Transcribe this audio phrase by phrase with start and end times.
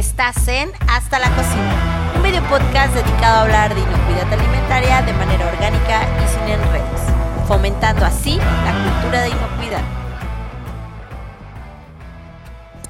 [0.00, 5.12] Estás en Hasta la Cocina, un video podcast dedicado a hablar de inocuidad alimentaria de
[5.12, 9.84] manera orgánica y sin enredos, fomentando así la cultura de inocuidad.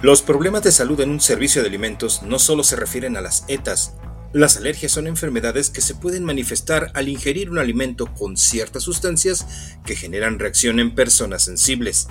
[0.03, 3.45] Los problemas de salud en un servicio de alimentos no solo se refieren a las
[3.49, 3.95] ETAs.
[4.33, 9.75] Las alergias son enfermedades que se pueden manifestar al ingerir un alimento con ciertas sustancias
[9.85, 12.07] que generan reacción en personas sensibles.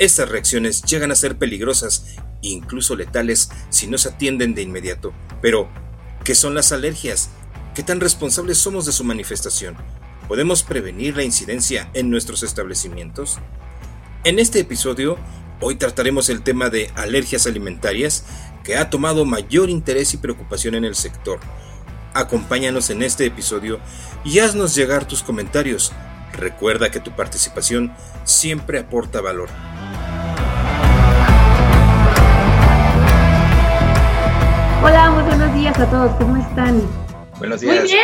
[0.00, 2.06] Estas reacciones llegan a ser peligrosas,
[2.40, 5.12] incluso letales, si no se atienden de inmediato.
[5.42, 5.68] Pero,
[6.24, 7.28] ¿qué son las alergias?
[7.74, 9.76] ¿Qué tan responsables somos de su manifestación?
[10.26, 13.40] ¿Podemos prevenir la incidencia en nuestros establecimientos?
[14.24, 15.18] En este episodio,
[15.60, 18.24] hoy trataremos el tema de alergias alimentarias
[18.64, 21.40] que ha tomado mayor interés y preocupación en el sector.
[22.14, 23.80] Acompáñanos en este episodio
[24.24, 25.92] y haznos llegar tus comentarios.
[26.32, 27.92] Recuerda que tu participación
[28.24, 29.48] siempre aporta valor.
[34.82, 36.82] Hola, muy buenos días a todos, ¿cómo están?
[37.38, 37.80] Buenos días.
[37.80, 38.02] Muy bien,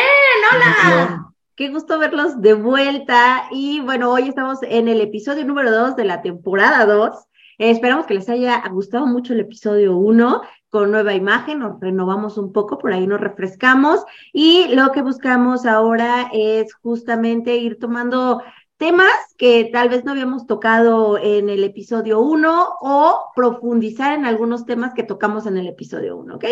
[0.53, 1.33] hola.
[1.55, 3.47] Qué gusto verlos de vuelta.
[3.51, 7.15] Y bueno, hoy estamos en el episodio número 2 de la temporada 2.
[7.57, 12.37] Eh, esperamos que les haya gustado mucho el episodio 1 con nueva imagen, nos renovamos
[12.37, 18.41] un poco, por ahí nos refrescamos y lo que buscamos ahora es justamente ir tomando
[18.77, 24.65] temas que tal vez no habíamos tocado en el episodio 1 o profundizar en algunos
[24.65, 26.45] temas que tocamos en el episodio 1, ¿ok?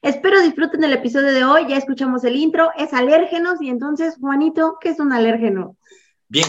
[0.00, 4.76] Espero disfruten el episodio de hoy, ya escuchamos el intro, es alérgenos y entonces, Juanito,
[4.80, 5.76] ¿qué es un alérgeno?
[6.28, 6.46] Bien,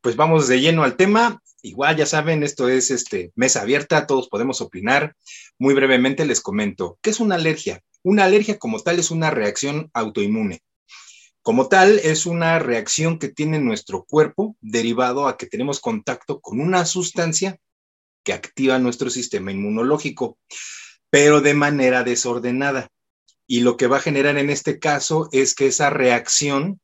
[0.00, 1.40] pues vamos de lleno al tema.
[1.60, 5.16] Igual ya saben, esto es este mesa abierta, todos podemos opinar.
[5.58, 7.82] Muy brevemente les comento, ¿qué es una alergia?
[8.04, 10.62] Una alergia como tal es una reacción autoinmune.
[11.42, 16.60] Como tal, es una reacción que tiene nuestro cuerpo derivado a que tenemos contacto con
[16.60, 17.58] una sustancia
[18.22, 20.38] que activa nuestro sistema inmunológico,
[21.08, 22.88] pero de manera desordenada.
[23.46, 26.80] Y lo que va a generar en este caso es que esa reacción,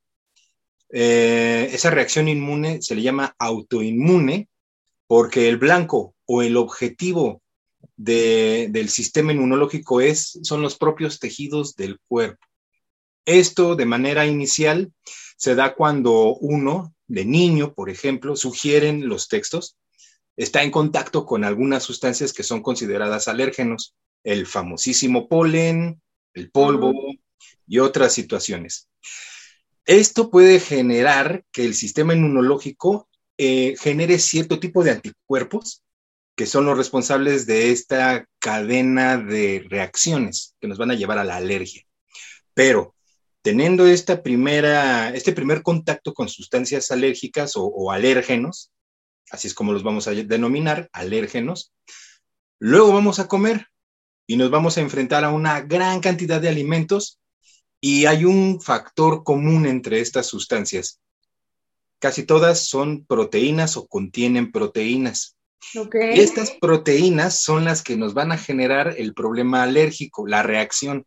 [0.90, 4.48] eh, esa reacción inmune se le llama autoinmune,
[5.06, 7.42] porque el blanco o el objetivo
[7.96, 12.44] del sistema inmunológico es, son los propios tejidos del cuerpo.
[13.24, 14.92] Esto de manera inicial
[15.36, 19.76] se da cuando uno, de niño, por ejemplo, sugieren los textos,
[20.36, 23.94] está en contacto con algunas sustancias que son consideradas alérgenos,
[24.24, 26.00] el famosísimo polen,
[26.32, 26.92] el polvo
[27.66, 28.88] y otras situaciones.
[29.86, 35.82] Esto puede generar que el sistema inmunológico eh, genere cierto tipo de anticuerpos
[36.36, 41.24] que son los responsables de esta cadena de reacciones que nos van a llevar a
[41.24, 41.84] la alergia.
[42.54, 42.94] Pero
[43.42, 48.72] teniendo esta primera, este primer contacto con sustancias alérgicas o, alérgenos,
[49.30, 51.72] así es como los vamos a denominar, alérgenos,
[52.58, 53.68] luego vamos a comer
[54.26, 57.20] y nos vamos a enfrentar a una gran cantidad de alimentos
[57.80, 61.00] y hay un factor común entre estas sustancias.
[61.98, 65.36] Casi todas son proteínas o contienen proteínas.
[66.12, 71.06] Estas proteínas son las que nos van a generar el problema alérgico, la reacción.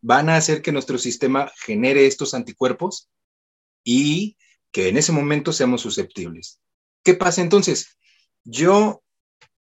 [0.00, 3.08] Van a hacer que nuestro sistema genere estos anticuerpos
[3.82, 4.36] y
[4.70, 6.60] que en ese momento seamos susceptibles.
[7.02, 7.96] ¿Qué pasa entonces?
[8.44, 9.02] Yo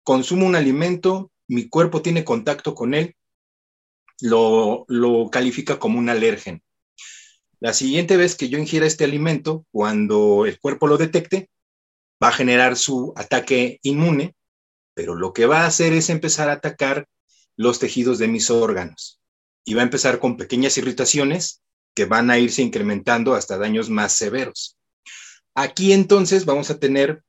[0.02, 3.16] consumo un alimento, mi cuerpo tiene contacto con él,
[4.20, 6.60] lo, lo califica como un alérgeno.
[7.60, 11.50] La siguiente vez que yo ingiera este alimento, cuando el cuerpo lo detecte,
[12.24, 14.34] va a generar su ataque inmune,
[14.94, 17.06] pero lo que va a hacer es empezar a atacar
[17.54, 19.20] los tejidos de mis órganos
[19.62, 21.60] y va a empezar con pequeñas irritaciones
[21.94, 24.78] que van a irse incrementando hasta daños más severos.
[25.54, 27.22] Aquí entonces vamos a tener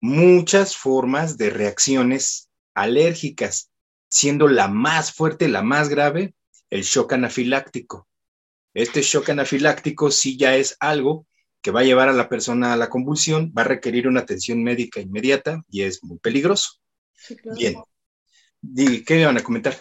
[0.00, 3.70] muchas formas de reacciones alérgicas,
[4.10, 6.34] siendo la más fuerte, la más grave,
[6.68, 8.08] el shock anafiláctico.
[8.74, 11.26] Este shock anafiláctico sí ya es algo
[11.62, 14.62] que va a llevar a la persona a la convulsión, va a requerir una atención
[14.62, 16.72] médica inmediata y es muy peligroso.
[17.56, 17.76] Bien.
[19.06, 19.74] ¿Qué me van a comentar?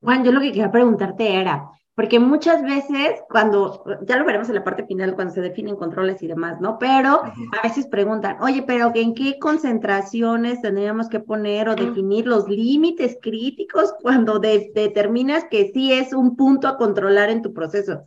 [0.00, 4.54] Juan, yo lo que quería preguntarte era, porque muchas veces cuando, ya lo veremos en
[4.54, 6.78] la parte final cuando se definen controles y demás, ¿no?
[6.78, 12.48] Pero a veces preguntan, oye, pero ¿en qué concentraciones tendríamos que poner o definir los
[12.48, 18.04] límites críticos cuando determinas que sí es un punto a controlar en tu proceso?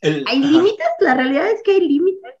[0.00, 0.86] ¿Hay límites?
[1.00, 2.33] La realidad es que hay límites.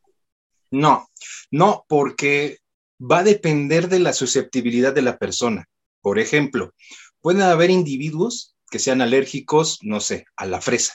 [0.74, 1.08] No,
[1.52, 2.58] no, porque
[3.00, 5.66] va a depender de la susceptibilidad de la persona.
[6.00, 6.74] Por ejemplo,
[7.20, 10.94] pueden haber individuos que sean alérgicos, no sé, a la fresa.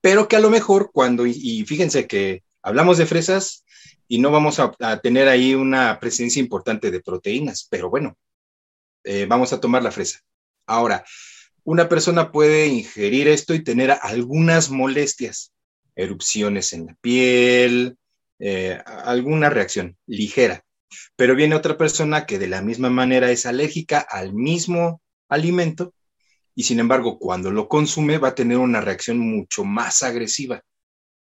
[0.00, 3.66] Pero que a lo mejor cuando, y fíjense que hablamos de fresas
[4.08, 8.16] y no vamos a, tener ahí una presencia importante de proteínas, pero bueno,
[9.04, 10.20] eh, vamos a tomar la fresa.
[10.66, 11.04] Ahora,
[11.64, 15.52] una persona puede ingerir esto y tener algunas molestias,
[16.02, 17.96] erupciones en la piel,
[18.38, 20.64] eh, alguna reacción ligera.
[21.16, 25.94] Pero viene otra persona que de la misma manera es alérgica al mismo alimento
[26.54, 30.62] y sin embargo cuando lo consume va a tener una reacción mucho más agresiva.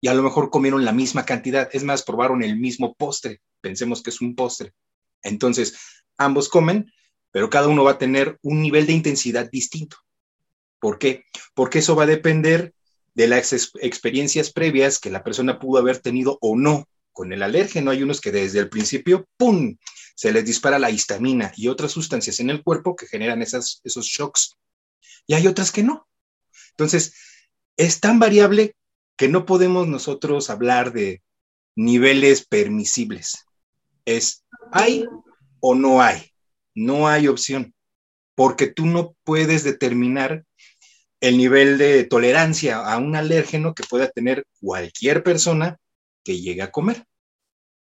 [0.01, 4.03] Y a lo mejor comieron la misma cantidad, es más, probaron el mismo postre, pensemos
[4.03, 4.73] que es un postre.
[5.23, 6.93] Entonces, ambos comen,
[7.31, 9.97] pero cada uno va a tener un nivel de intensidad distinto.
[10.79, 11.25] ¿Por qué?
[11.55, 12.75] Porque eso va a depender
[13.17, 17.91] de las experiencias previas que la persona pudo haber tenido o no con el alérgeno.
[17.91, 19.79] Hay unos que desde el principio, ¡pum!,
[20.15, 24.59] se les dispara la histamina y otras sustancias en el cuerpo que generan esos shocks.
[25.27, 26.07] Y hay otras que no.
[26.73, 27.15] Entonces,
[27.79, 28.77] es tan variable
[29.17, 31.23] que no podemos nosotros hablar de
[31.75, 33.47] niveles permisibles.
[34.05, 35.07] Es hay
[35.61, 36.33] o no hay.
[36.75, 37.75] No hay opción,
[38.35, 40.45] porque tú no puedes determinar
[41.26, 45.76] el nivel de tolerancia a un alérgeno que pueda tener cualquier persona
[46.23, 47.05] que llegue a comer.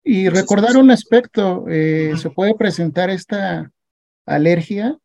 [0.05, 3.73] Y recordar un aspecto, eh, se puede presentar esta
[4.25, 4.97] alergia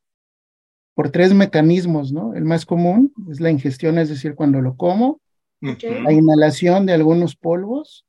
[0.94, 2.36] por tres mecanismos, ¿no?
[2.36, 5.22] El más común es la ingestión, es decir, cuando lo como,
[5.62, 8.06] la inhalación de algunos polvos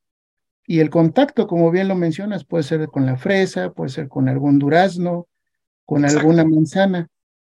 [0.67, 4.29] y el contacto, como bien lo mencionas, puede ser con la fresa, puede ser con
[4.29, 5.29] algún durazno,
[5.87, 7.09] con alguna manzana.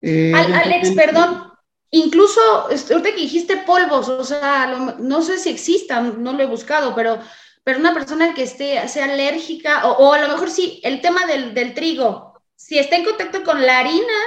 [0.03, 1.50] Eh, Alex, perdón,
[1.93, 6.47] Incluso, este, ahorita que dijiste polvos, o sea, no sé si existan, no lo he
[6.47, 7.19] buscado, pero,
[7.65, 11.53] pero una persona que esté, sea alérgica, o, a lo mejor sí, el tema del,
[11.53, 14.19] del, trigo, si está en contacto con la harina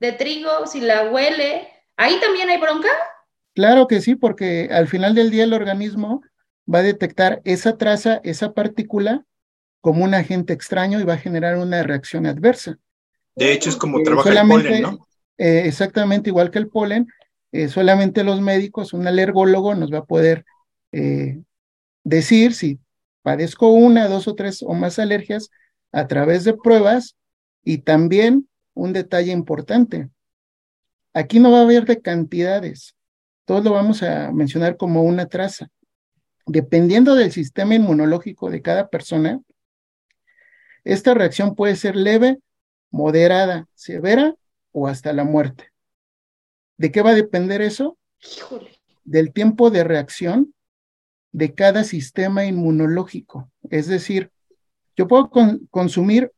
[0.00, 2.88] de trigo, si la huele, ¿ahí también hay bronca?
[3.54, 6.22] Claro que sí, porque al final del día el organismo
[6.72, 9.24] va a detectar esa traza, esa partícula,
[9.82, 12.78] como un agente extraño y va a generar una reacción adversa.
[13.34, 15.06] De hecho, es como eh, trabaja el polen, ¿no?
[15.38, 17.08] Eh, exactamente igual que el polen,
[17.52, 20.44] eh, solamente los médicos, un alergólogo nos va a poder
[20.92, 21.42] eh,
[22.04, 22.80] decir si
[23.22, 25.50] padezco una, dos o tres o más alergias
[25.92, 27.16] a través de pruebas
[27.64, 30.08] y también un detalle importante.
[31.12, 32.94] Aquí no va a haber de cantidades,
[33.44, 35.68] todo lo vamos a mencionar como una traza.
[36.46, 39.40] Dependiendo del sistema inmunológico de cada persona,
[40.84, 42.38] esta reacción puede ser leve,
[42.90, 44.34] moderada, severa
[44.78, 45.72] o hasta la muerte.
[46.76, 47.96] ¿De qué va a depender eso?
[49.04, 50.54] Del tiempo de reacción
[51.32, 53.50] de cada sistema inmunológico.
[53.70, 54.30] Es decir,
[54.94, 55.30] yo puedo
[55.70, 56.30] consumir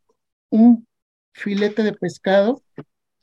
[0.50, 0.87] un
[1.32, 2.62] filete de pescado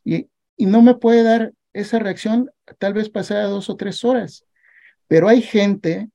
[0.04, 4.46] y, no me puede dar esa reacción tal vez pasada dos o tres horas.
[5.08, 6.10] Pero hay gente,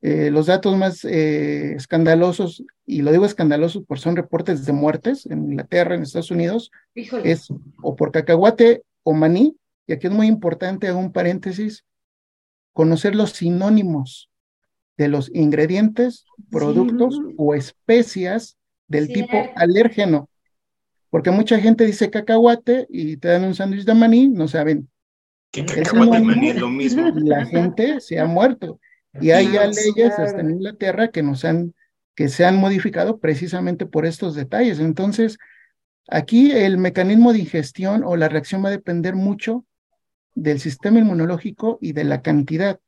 [0.00, 5.26] eh, los datos más eh, escandalosos, y lo digo escandalosos porque son reportes de muertes
[5.26, 7.48] en Inglaterra, en Estados Unidos, es
[7.82, 9.56] o por cacahuate o maní,
[9.86, 11.84] y aquí es muy importante, hago un paréntesis,
[12.72, 14.30] conocer los sinónimos
[14.96, 18.56] de los ingredientes, productos o especias
[18.86, 20.28] del tipo alérgeno.
[21.10, 24.88] Porque mucha gente dice cacahuate y te dan un sándwich de maní, no saben.
[25.50, 27.08] Que cacahuate y maní es lo mismo.
[27.14, 28.78] La gente se ha muerto.
[29.20, 31.74] Y hay ya leyes hasta en Inglaterra que nos han
[32.18, 34.80] que se han modificado precisamente por estos detalles.
[34.80, 35.38] Entonces,
[36.08, 39.64] aquí el mecanismo de ingestión o la reacción va a depender mucho
[40.34, 42.80] del sistema inmunológico y de la cantidad.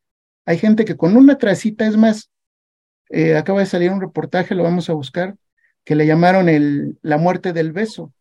[0.47, 2.33] Hay gente que con una tracita, es más,
[3.09, 5.37] eh, acaba de salir un reportaje, lo vamos a buscar,
[5.85, 8.13] que le llamaron el, la muerte del beso,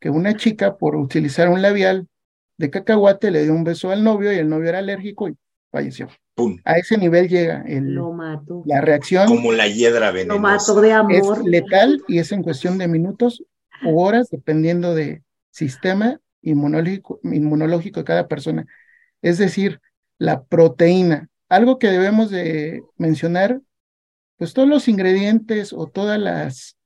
[0.00, 2.08] que una chica por utilizar un labial
[2.56, 5.36] de cacahuate le dio un beso al novio y el novio era alérgico y
[5.70, 6.08] falleció.
[6.64, 7.94] A ese nivel llega el,
[8.64, 9.26] la reacción.
[9.26, 10.80] Como la hiedra venenosa.
[10.80, 11.12] de amor.
[11.12, 13.44] Es letal y es en cuestión de minutos
[13.84, 18.66] u horas, dependiendo de sistema inmunológico, inmunológico de cada persona.
[19.20, 19.80] Es decir,
[20.18, 21.28] la proteína.
[21.48, 23.60] Algo que debemos de mencionar,
[24.38, 26.76] pues todos los ingredientes o todas las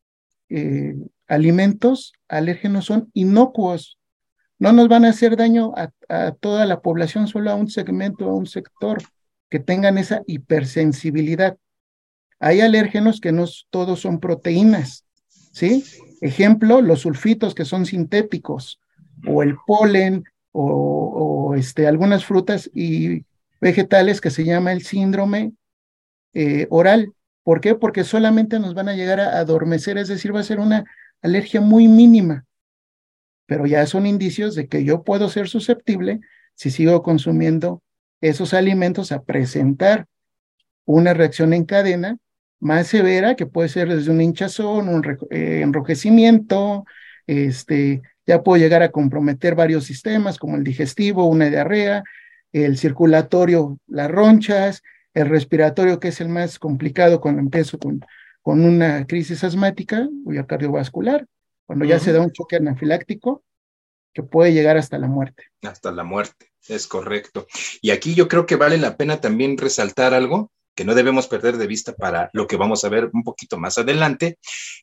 [0.48, 0.96] eh,
[1.28, 3.98] alimentos alérgenos son inocuos.
[4.58, 8.28] No nos van a hacer daño a, a toda la población, solo a un segmento,
[8.28, 8.98] a un sector
[9.50, 11.56] que tengan esa hipersensibilidad.
[12.38, 15.06] Hay alérgenos que no todos son proteínas,
[15.52, 15.84] ¿sí?
[16.20, 18.80] Ejemplo, los sulfitos que son sintéticos,
[19.26, 23.24] o el polen, o, este, algunas frutas y
[23.60, 25.52] vegetales que se llama el síndrome
[26.34, 27.12] eh, oral.
[27.42, 27.74] ¿Por qué?
[27.74, 30.84] Porque solamente nos van a llegar a adormecer, es decir, va a ser una
[31.22, 32.44] alergia muy mínima,
[33.46, 36.20] pero ya son indicios de que yo puedo ser susceptible
[36.54, 37.82] si sigo consumiendo
[38.20, 40.06] esos alimentos a presentar
[40.84, 42.18] una reacción en cadena
[42.60, 46.84] más severa que puede ser desde un hinchazón, un eh, enrojecimiento,
[47.26, 52.02] este, ya puedo llegar a comprometer varios sistemas como el digestivo, una diarrea,
[52.52, 54.82] el circulatorio, las ronchas,
[55.12, 58.00] el respiratorio, que es el más complicado cuando empiezo con,
[58.42, 61.26] con una crisis asmática o ya cardiovascular,
[61.66, 63.42] cuando ya se da un choque anafiláctico
[64.16, 65.44] que puede llegar hasta la muerte.
[65.62, 67.46] Hasta la muerte, es correcto.
[67.82, 71.58] Y aquí yo creo que vale la pena también resaltar algo que no debemos perder
[71.58, 74.38] de vista para lo que vamos a ver un poquito más adelante,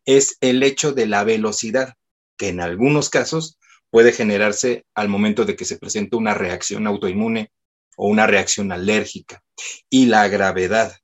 [0.06, 1.96] es el hecho de la velocidad,
[2.38, 3.58] que en algunos casos
[3.90, 7.52] puede generarse al momento de que se presenta una reacción autoinmune
[7.96, 9.44] o una reacción alérgica,
[9.90, 10.96] y la gravedad.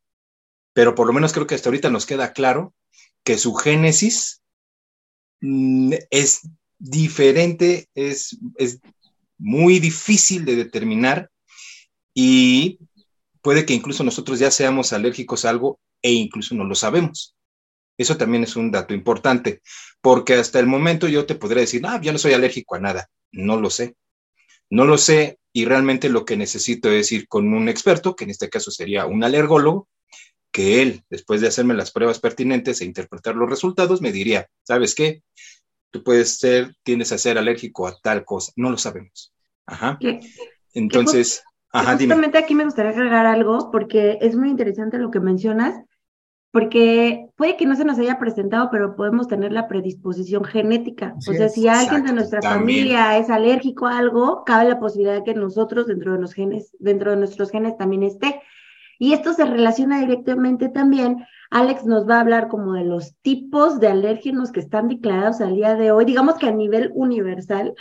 [0.73, 2.75] Pero por lo menos creo que hasta ahorita nos queda claro
[3.23, 4.43] que su génesis
[5.41, 6.41] mm, es
[6.79, 8.79] diferente, es, es
[9.37, 11.29] muy difícil de determinar
[12.13, 12.79] y
[13.41, 17.35] puede que incluso nosotros ya seamos alérgicos a algo e incluso no lo sabemos.
[17.97, 19.61] Eso también es un dato importante,
[20.01, 23.09] porque hasta el momento yo te podría decir, ah, yo no soy alérgico a nada.
[23.31, 23.95] No lo sé.
[24.69, 28.29] No lo sé y realmente lo que necesito es ir con un experto, que en
[28.29, 29.89] este caso sería un alergólogo,
[30.51, 34.95] que él, después de hacerme las pruebas pertinentes e interpretar los resultados, me diría, ¿sabes
[34.95, 35.21] qué?
[35.91, 38.51] Tú puedes ser, tienes a ser alérgico a tal cosa.
[38.55, 39.33] No lo sabemos.
[39.65, 39.97] Ajá.
[40.73, 45.79] Entonces, Ajá, Justamente aquí me gustaría agregar algo porque es muy interesante lo que mencionas,
[46.51, 51.13] porque puede que no se nos haya presentado, pero podemos tener la predisposición genética.
[51.15, 55.23] o sea, si alguien de nuestra familia es alérgico a algo, cabe la posibilidad de
[55.23, 58.41] que nosotros dentro de los genes, dentro de nuestros genes también esté.
[58.97, 61.17] Y esto se relaciona directamente también.
[61.49, 65.55] Alex nos va a hablar como de los tipos de alérgenos que están declarados al
[65.55, 67.73] día de hoy, digamos que a nivel universal,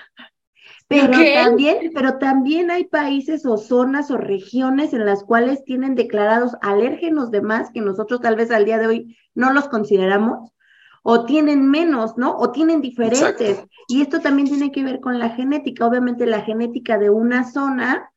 [0.89, 6.53] pero también, pero también hay países o zonas o regiones en las cuales tienen declarados
[6.63, 10.51] alérgenos de más que nosotros tal vez al día de hoy no los consideramos,
[11.03, 12.37] o tienen menos, ¿no?
[12.37, 13.65] O tienen diferentes.
[13.87, 15.87] Y esto también tiene que ver con la genética.
[15.87, 18.11] Obviamente la genética de una zona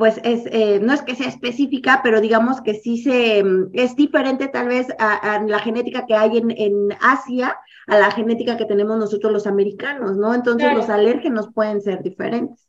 [0.00, 3.94] pues es, eh, no es que sea específica, pero digamos que sí se, mm, es
[3.96, 8.64] diferente tal vez a, la genética que hay en, en, Asia a la genética que
[8.64, 10.32] tenemos nosotros los americanos, ¿no?
[10.32, 12.66] Entonces los alérgenos pueden ser diferentes.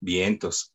[0.00, 0.74] Vientos.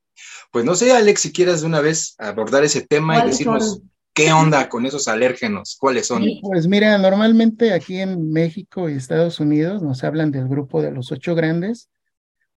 [0.49, 4.33] Pues no sé, Alex, si quieras de una vez abordar ese tema y decirnos qué
[4.33, 6.25] onda con esos alérgenos, cuáles son.
[6.41, 11.11] Pues mira, normalmente aquí en México y Estados Unidos nos hablan del grupo de los
[11.11, 11.89] ocho grandes,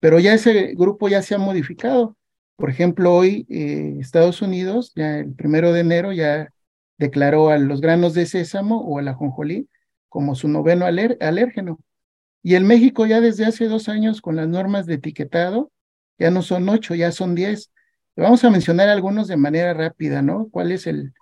[0.01, 2.17] pero ya ese grupo ya se ha modificado.
[2.57, 6.53] Por ejemplo, hoy eh, Estados Unidos, ya el primero de enero, ya
[6.99, 9.69] declaró a los granos de sésamo o a la ajonjolí
[10.09, 11.79] como su noveno alérgeno.
[12.43, 15.71] Y en México ya desde hace dos años con las normas de etiquetado,
[16.19, 17.71] ya no son ocho, ya son diez.
[18.17, 20.49] Vamos a mencionar algunos de manera rápida, ¿no?
[20.51, 21.13] ¿Cuál es el,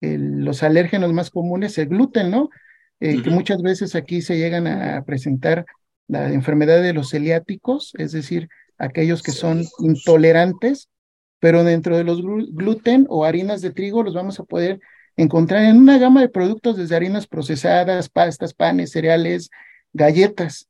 [0.00, 1.78] los alérgenos más comunes?
[1.78, 2.50] El gluten, ¿no?
[3.00, 5.66] Eh, que muchas veces aquí se llegan a presentar
[6.08, 10.88] la enfermedad de los celiáticos, es decir, aquellos que son intolerantes,
[11.38, 14.80] pero dentro de los gluten o harinas de trigo los vamos a poder
[15.16, 19.50] encontrar en una gama de productos desde harinas procesadas, pastas, panes, cereales,
[19.92, 20.68] galletas.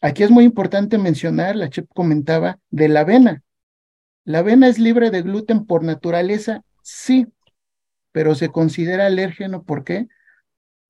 [0.00, 3.42] Aquí es muy importante mencionar, la chef comentaba, de la avena.
[4.24, 6.62] ¿La avena es libre de gluten por naturaleza?
[6.82, 7.26] Sí,
[8.12, 10.08] pero se considera alérgeno, ¿por qué?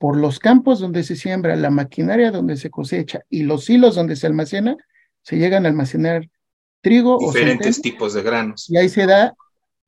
[0.01, 4.17] Por los campos donde se siembra, la maquinaria donde se cosecha y los hilos donde
[4.17, 4.75] se almacena,
[5.21, 6.27] se llegan a almacenar
[6.81, 8.71] trigo diferentes tipos de granos.
[8.71, 9.35] Y ahí se da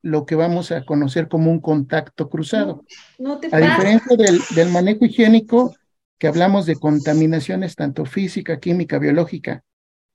[0.02, 2.84] lo que vamos a conocer como un contacto cruzado.
[3.52, 5.74] a diferencia del, del, manejo higiénico,
[6.18, 9.64] que hablamos de contaminaciones tanto física, química, biológica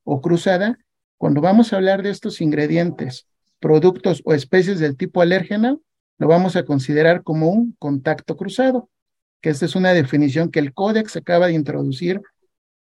[0.03, 0.77] o cruzada,
[1.17, 3.25] cuando vamos a hablar de estos ingredientes,
[3.59, 5.81] productos o especies del tipo alérgeno,
[6.19, 8.91] lo vamos a considerar como un contacto cruzado
[9.41, 12.21] que esta es una definición que el Códex acaba de introducir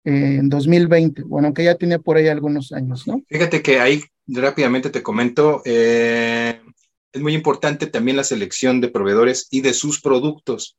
[0.04, 3.22] eh, en 2020, bueno, aunque ya tiene por ahí algunos años, ¿no?
[3.28, 6.60] Fíjate que ahí rápidamente te comento, eh,
[7.12, 10.76] es muy importante también la selección de proveedores y de sus productos.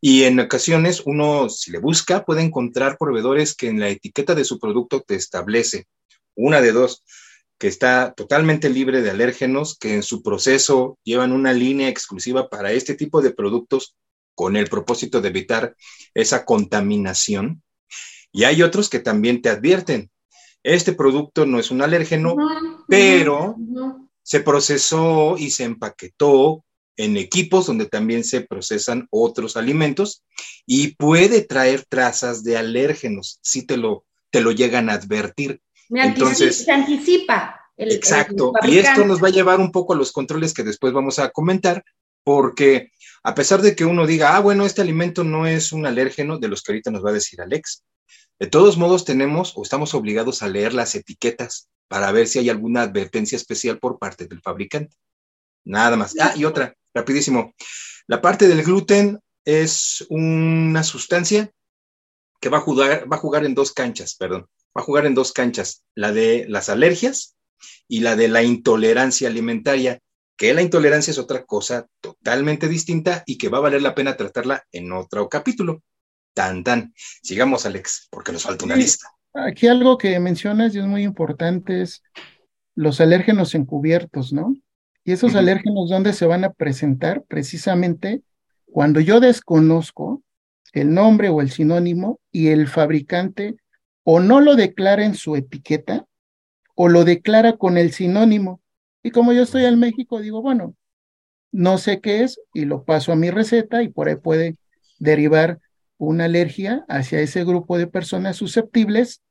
[0.00, 4.44] Y en ocasiones uno, si le busca, puede encontrar proveedores que en la etiqueta de
[4.44, 5.86] su producto te establece
[6.34, 7.04] una de dos,
[7.58, 12.72] que está totalmente libre de alérgenos, que en su proceso llevan una línea exclusiva para
[12.72, 13.94] este tipo de productos
[14.42, 15.76] con el propósito de evitar
[16.14, 17.62] esa contaminación.
[18.32, 20.10] Y hay otros que también te advierten,
[20.64, 22.34] este producto no es un alérgeno,
[22.88, 23.54] pero
[24.24, 26.64] se procesó y se empaquetó
[26.96, 30.24] en equipos donde también se procesan otros alimentos
[30.66, 35.60] y puede traer trazas de alérgenos si te lo, te lo llegan a advertir.
[35.88, 37.60] Entonces, se anticipa.
[37.76, 38.54] exacto.
[38.64, 41.30] y esto nos va a llevar un poco a los controles que después vamos a
[41.30, 41.84] comentar,
[42.24, 42.90] porque
[43.22, 46.48] a pesar de que uno diga, ah, bueno, este alimento no es un alérgeno, de
[46.48, 47.84] los que ahorita nos va a decir Alex,
[48.38, 52.48] De todos modos, tenemos o estamos obligados a leer las etiquetas para ver si hay
[52.48, 54.96] alguna advertencia especial por parte del fabricante.
[55.64, 56.16] Nada más.
[56.18, 57.54] Ah, y otra, rapidísimo.
[58.08, 61.50] La parte del gluten es una sustancia
[62.40, 65.14] que va a jugar, va a jugar en dos canchas, perdón, va a jugar en
[65.14, 67.36] dos canchas, la de las alergias
[67.86, 70.00] y la de la intolerancia alimentaria,
[70.42, 74.16] que la intolerancia es otra cosa totalmente distinta y que va a valer la pena
[74.16, 75.84] tratarla en otro capítulo.
[76.34, 76.92] Tan, tan.
[77.22, 79.06] Sigamos, Alex, porque nos falta una lista.
[79.34, 82.02] Aquí algo que mencionas y es muy importante es
[82.74, 84.56] los alérgenos encubiertos, ¿no?
[85.04, 87.22] Y esos alérgenos, ¿dónde se van a presentar?
[87.28, 88.22] Precisamente
[88.66, 90.24] cuando yo desconozco
[90.72, 93.54] el nombre o el sinónimo y el fabricante
[94.02, 96.04] o no lo declara en su etiqueta
[96.74, 98.60] o lo declara con el sinónimo.
[99.02, 100.74] Y como yo estoy en México, digo, bueno,
[101.50, 104.56] no sé qué es y lo paso a mi receta y por ahí puede
[104.98, 105.60] derivar
[105.98, 109.22] una alergia hacia ese grupo de personas susceptibles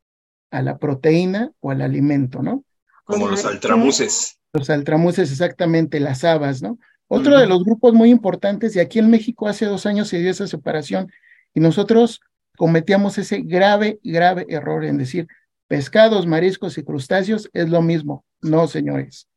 [0.51, 2.63] a la proteína o al alimento, ¿no?
[3.05, 4.37] Como los altramuses.
[4.53, 6.77] Los altramuses, exactamente, las habas, ¿no?
[7.07, 10.31] Otro de los grupos muy importantes, y aquí en México hace dos años se dio
[10.31, 11.11] esa separación,
[11.53, 12.21] y nosotros
[12.55, 15.27] cometíamos ese grave, grave error en decir
[15.67, 18.25] pescados, mariscos y crustáceos es lo mismo.
[18.41, 19.27] No, señores.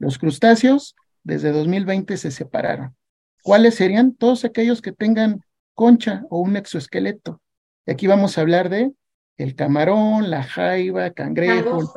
[0.00, 2.96] Los crustáceos desde 2020 se separaron.
[3.42, 4.14] ¿Cuáles serían?
[4.14, 5.42] Todos aquellos que tengan
[5.74, 7.40] concha o un exoesqueleto.
[7.86, 8.92] Y aquí vamos a hablar de
[9.36, 11.94] el camarón, la jaiba, cangrejo,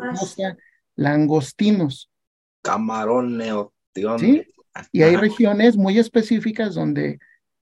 [0.96, 2.12] langostinos.
[2.62, 4.20] Camarón neotión.
[4.20, 4.48] Sí,
[4.92, 7.20] y hay regiones muy específicas donde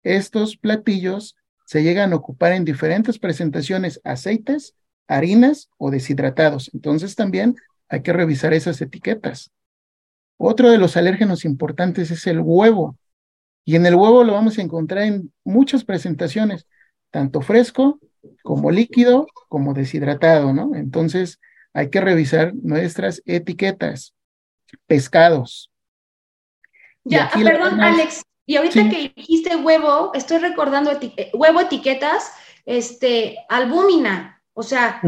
[0.03, 4.75] estos platillos se llegan a ocupar en diferentes presentaciones, aceites,
[5.07, 6.69] harinas o deshidratados.
[6.73, 7.55] Entonces también
[7.87, 9.51] hay que revisar esas etiquetas.
[10.37, 12.97] Otro de los alérgenos importantes es el huevo.
[13.63, 16.67] Y en el huevo lo vamos a encontrar en muchas presentaciones,
[17.09, 17.99] tanto fresco
[18.43, 20.75] como líquido, como deshidratado, ¿no?
[20.75, 21.39] Entonces
[21.73, 24.13] hay que revisar nuestras etiquetas.
[24.87, 25.71] Pescados,
[27.05, 28.23] ya, perdón, Alex.
[28.47, 32.31] Y ahorita que dijiste huevo, estoy recordando eh, huevo etiquetas,
[32.65, 35.01] este, albúmina, o sea,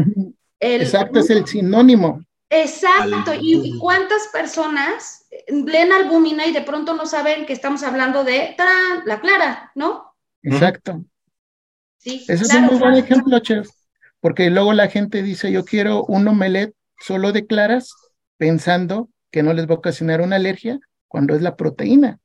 [0.60, 2.22] exacto, es el sinónimo.
[2.50, 5.17] Exacto, y, cuántas personas
[5.48, 8.56] leen albúmina y de pronto no saben que estamos hablando de
[9.04, 10.14] la clara, ¿no?
[10.42, 11.04] Exacto.
[11.98, 13.68] Sí, Ese es un muy buen ejemplo, chef,
[14.20, 17.92] porque luego la gente dice, yo quiero un omelette solo de claras,
[18.36, 22.18] pensando que no les va a ocasionar una alergia, cuando es la proteína.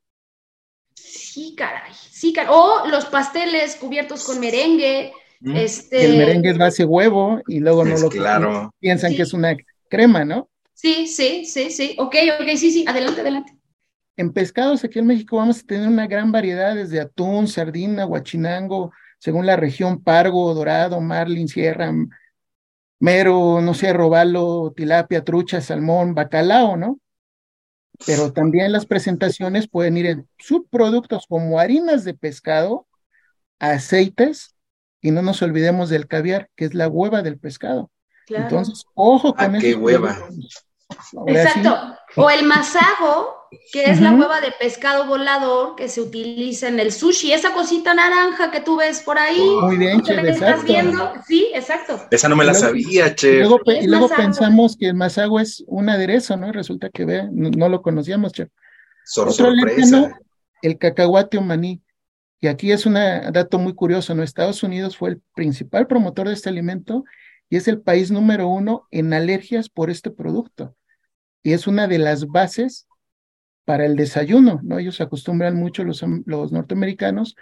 [0.96, 2.52] Sí, caray, sí, caray.
[2.54, 5.12] O los pasteles cubiertos con merengue.
[5.40, 5.56] Mm.
[5.56, 6.06] Este...
[6.06, 8.74] El merengue es base huevo y luego no lo claro.
[8.80, 9.56] piensan que es una
[9.90, 10.50] crema, ¿no?
[10.74, 11.96] Sí, sí, sí, sí.
[12.00, 13.58] Ok, ok, sí, sí, adelante, adelante.
[14.18, 18.92] En pescados aquí en México vamos a tener una gran variedad desde atún, sardina, guachinango,
[19.20, 21.92] según la región, pargo, dorado, marlin, sierra,
[23.00, 27.00] mero, no sé, robalo, tilapia, trucha, salmón, bacalao, ¿no?
[28.06, 32.88] pero también las presentaciones pueden ir en subproductos como harinas de pescado,
[33.60, 34.58] aceites,
[35.02, 37.92] y no nos olvidemos del caviar, que es la hueva del pescado.
[38.28, 40.18] Entonces, ojo con ¿A qué hueva?
[41.28, 41.96] Exacto.
[42.16, 46.92] O el masago, que es la hueva de pescado volador que se utiliza en el
[46.92, 49.42] sushi, esa cosita naranja que tú ves por ahí.
[49.62, 51.12] Muy bien, che, estás viendo?
[51.28, 52.00] Sí, exacto.
[52.12, 53.40] Esa no me la sabía, che.
[53.40, 56.52] Y luego, pensamos que el masago es un aderezo, ¿no?
[56.52, 58.50] Resulta que ve, no, lo conocíamos, che.
[59.06, 60.20] sorpresa.
[60.62, 61.82] el cacahuate o maní.
[62.40, 64.22] Y aquí es un dato muy curioso, ¿no?
[64.22, 67.06] Estados Unidos fue el principal promotor de este alimento
[67.50, 70.76] y es el país número uno en alergias por este producto
[71.44, 72.88] y es una de las bases
[73.66, 74.80] para el desayuno, ¿no?
[74.80, 77.36] Ellos acostumbran mucho los, los norteamericanos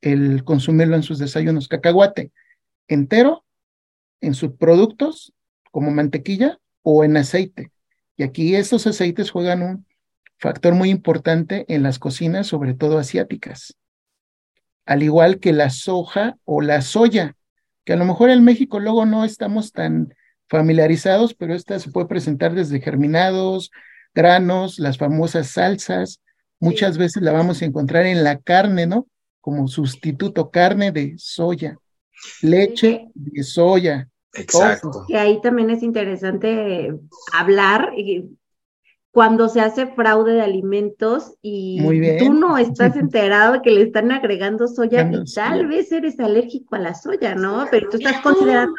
[0.00, 1.68] el consumirlo en sus desayunos.
[1.68, 2.32] Cacahuate
[2.88, 3.44] entero
[4.20, 5.32] en sus productos
[5.70, 7.70] como mantequilla o en aceite.
[8.16, 9.86] Y aquí estos aceites juegan un
[10.38, 13.76] factor muy importante en las cocinas, sobre todo asiáticas.
[14.84, 17.36] Al igual que la soja o la soya,
[17.84, 20.14] que a lo mejor en México luego no estamos tan
[20.48, 23.70] familiarizados, pero esta se puede presentar desde germinados,
[24.14, 26.20] granos, las famosas salsas.
[26.60, 29.06] Muchas veces la vamos a encontrar en la carne, ¿no?
[29.40, 31.76] Como sustituto, carne de soya,
[32.40, 34.08] leche de soya.
[34.32, 35.04] Exacto.
[35.08, 36.92] Y ahí también es interesante
[37.32, 37.92] hablar
[39.14, 41.78] cuando se hace fraude de alimentos y
[42.18, 46.74] tú no estás enterado de que le están agregando soya y tal vez eres alérgico
[46.74, 47.68] a la soya, ¿no?
[47.70, 48.74] Pero tú estás considerando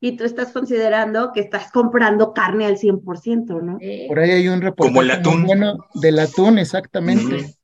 [0.00, 3.78] y tú estás considerando que estás comprando carne al 100%, ¿no?
[4.08, 5.44] Por ahí hay un reportaje Como el atún.
[5.44, 7.54] bueno del atún, exactamente,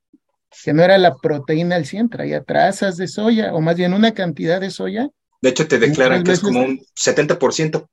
[0.63, 4.13] que no era la proteína al 100, traía trazas de soya, o más bien una
[4.13, 5.09] cantidad de soya
[5.41, 7.87] De hecho, te declaran que es como un 70%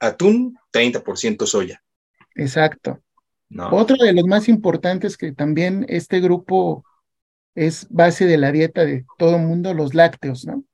[0.00, 1.80] atún, 30% soya.
[2.34, 3.00] Exacto.
[3.70, 6.84] Otro de los más importantes que también este grupo
[7.54, 10.64] es base de la dieta de todo el mundo, los lácteos, ¿no?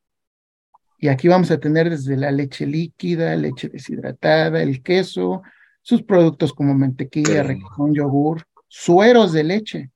[0.99, 5.43] Y aquí vamos a tener desde la leche líquida, leche deshidratada, el queso,
[5.83, 9.91] sus productos como mantequilla, requesón, yogur, sueros de leche,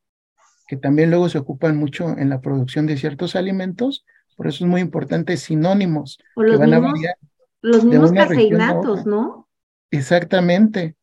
[0.67, 4.05] que también luego se ocupan mucho en la producción de ciertos alimentos,
[4.37, 7.17] por eso es muy importante sinónimos que van a variar.
[7.61, 9.49] Los mismos caseinatos, ¿no?
[9.91, 10.95] Exactamente.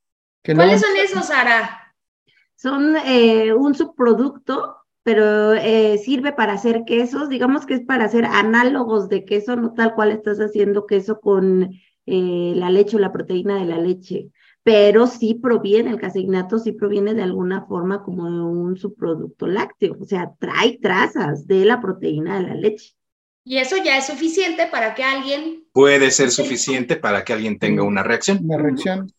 [0.53, 1.93] ¿Cuáles son esos, Sara?
[2.55, 8.25] Son eh, un subproducto, pero eh, sirve para hacer quesos, digamos que es para hacer
[8.25, 11.71] análogos de queso, no tal cual estás haciendo queso con
[12.05, 14.29] eh, la leche o la proteína de la leche,
[14.63, 19.97] pero sí proviene, el caseinato sí proviene de alguna forma como de un subproducto lácteo,
[19.99, 22.95] o sea, trae trazas de la proteína de la leche.
[23.43, 25.65] Y eso ya es suficiente para que alguien...
[25.71, 28.39] Puede ser suficiente para que alguien tenga una reacción.
[28.43, 29.13] Una reacción.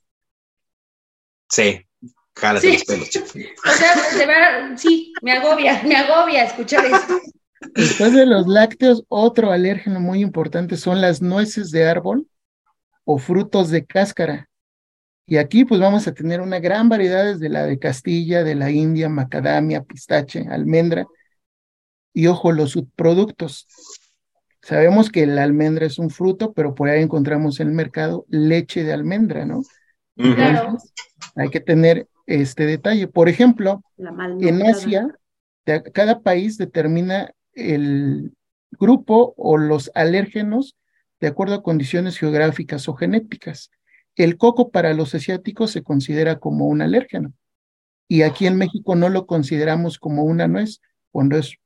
[1.48, 1.87] Sí,
[2.35, 3.09] jálate los pelos.
[3.16, 7.20] O sea, de verdad, sí, me agobia, me agobia escuchar esto.
[7.74, 12.26] Después de los lácteos, otro alérgeno muy importante son las nueces de árbol
[13.04, 14.48] o frutos de cáscara.
[15.26, 18.70] Y aquí pues vamos a tener una gran variedad desde la de Castilla, de la
[18.70, 21.06] India, macadamia, pistache, almendra.
[22.12, 23.66] Y ojo, los subproductos.
[24.62, 28.85] Sabemos que la almendra es un fruto, pero por ahí encontramos en el mercado leche
[28.85, 29.62] de almendra, ¿no?
[30.16, 30.78] Claro.
[31.37, 33.07] Hay que tener este detalle.
[33.07, 35.09] Por ejemplo, en Asia,
[35.92, 38.33] cada país determina el
[38.72, 40.77] grupo o los alérgenos
[41.20, 43.70] de acuerdo a condiciones geográficas o genéticas.
[44.16, 47.33] El coco para los asiáticos se considera como un alérgeno
[48.09, 51.57] y aquí en México no lo consideramos como una nuez, cuando es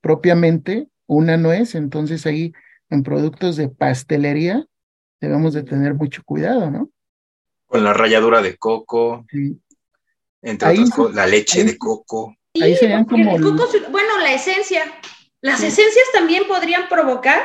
[0.00, 2.52] propiamente una nuez, entonces ahí
[2.90, 4.66] en productos de pastelería
[5.20, 6.90] debemos de tener mucho cuidado, ¿no?
[7.66, 9.24] Con la ralladura de coco,
[10.42, 12.36] entre otras cosas, la leche de coco.
[12.60, 13.38] ahí serían como...
[13.38, 14.82] bueno, la esencia.
[15.40, 17.42] ¿Las esencias también podrían provocar?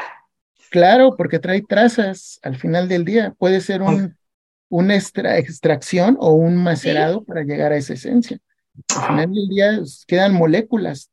[0.69, 3.33] Claro, porque trae trazas al final del día.
[3.37, 4.17] Puede ser un,
[4.69, 8.39] una extracción o un macerado para llegar a esa esencia.
[8.95, 11.11] Al final del día quedan moléculas.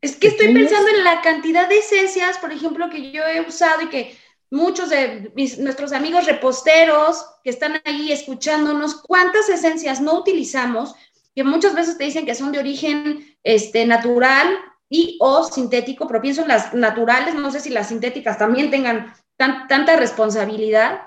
[0.00, 3.82] Es que estoy pensando en la cantidad de esencias, por ejemplo, que yo he usado
[3.82, 4.16] y que
[4.50, 10.94] muchos de nuestros amigos reposteros que están ahí escuchándonos, cuántas esencias no utilizamos,
[11.34, 14.48] que muchas veces te dicen que son de origen este, natural
[14.88, 19.14] y o sintético, pero pienso en las naturales, no sé si las sintéticas también tengan
[19.36, 21.02] tanta responsabilidad,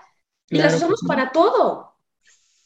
[0.49, 1.95] y las usamos para todo,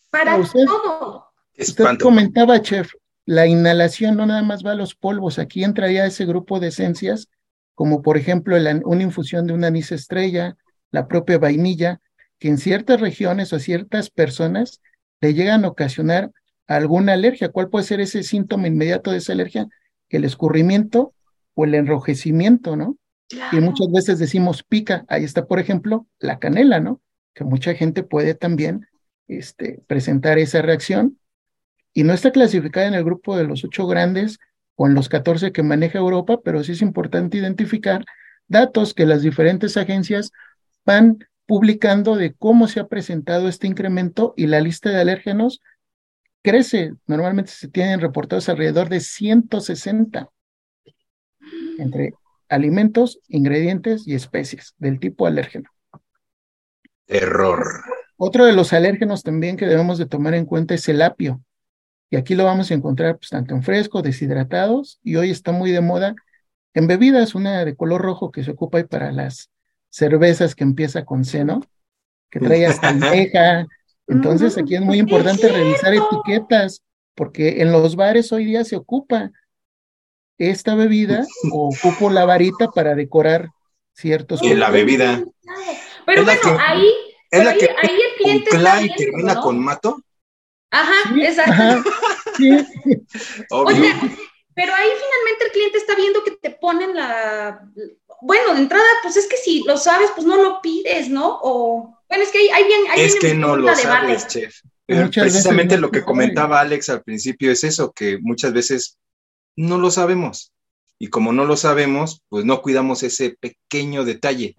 [0.10, 1.32] para todo.
[1.58, 2.92] Usted comentaba, chef,
[3.26, 7.28] la inhalación no nada más va a los polvos, aquí entraría ese grupo de esencias,
[7.74, 10.56] como por ejemplo una infusión de una anís estrella,
[10.91, 12.02] la propia vainilla,
[12.39, 14.82] que en ciertas regiones o ciertas personas
[15.21, 16.32] le llegan a ocasionar
[16.67, 17.50] alguna alergia.
[17.50, 19.67] ¿Cuál puede ser ese síntoma inmediato de esa alergia?
[20.10, 21.13] El escurrimiento
[21.56, 22.97] o el enrojecimiento, ¿no?
[23.52, 25.06] Y muchas veces decimos pica.
[25.10, 27.02] Ahí está, por ejemplo, la canela, ¿no?
[27.34, 28.88] Que mucha gente puede también
[29.28, 31.17] este, presentar esa reacción.
[31.93, 34.39] Y no está clasificada en el grupo de los ocho grandes
[34.76, 38.06] o en los catorce que maneja Europa, pero sí es importante identificar
[38.47, 40.32] datos que las diferentes agencias
[40.88, 45.62] van publicando de cómo se ha presentado este incremento y la lista de alérgenos
[46.41, 46.93] crece.
[47.06, 50.30] Normalmente se tienen reportados alrededor de 160
[51.78, 52.13] entre
[52.50, 55.69] alimentos, ingredientes y especies del tipo alérgeno.
[57.06, 57.65] Error.
[58.15, 61.43] Otro de los alérgenos también que debemos de tomar en cuenta es el apio.
[62.10, 65.71] Y aquí lo vamos a encontrar pues, tanto en fresco, deshidratados, y hoy está muy
[65.71, 66.15] de moda
[66.73, 69.50] en bebidas, una de color rojo que se ocupa ahí para las
[69.89, 71.62] cervezas que empieza con seno,
[72.30, 73.65] que trae hasta almeja.
[74.08, 76.84] Entonces aquí es muy importante revisar etiquetas,
[77.15, 79.32] porque en los bares hoy día se ocupa
[80.38, 83.50] esta bebida o ocupo la varita para decorar
[83.93, 84.41] ciertos.
[84.43, 85.23] Y la bebida.
[86.06, 86.88] Pero bueno, ahí,
[87.32, 90.02] es la que ahí el cliente termina con mato.
[90.71, 91.89] Ajá, exacto.
[93.52, 93.93] Oye,
[94.58, 97.63] pero ahí finalmente el cliente está viendo que te ponen la,
[98.22, 101.38] bueno, de entrada, pues es que si lo sabes, pues no lo pides, ¿no?
[101.43, 102.82] O, bueno, es que hay, bien...
[102.89, 104.62] Hay es que no lo sabes, chef.
[104.88, 108.98] precisamente lo que comentaba Alex al principio es eso, que muchas veces
[109.56, 110.52] no lo sabemos.
[110.98, 114.56] Y como no lo sabemos, pues no cuidamos ese pequeño detalle.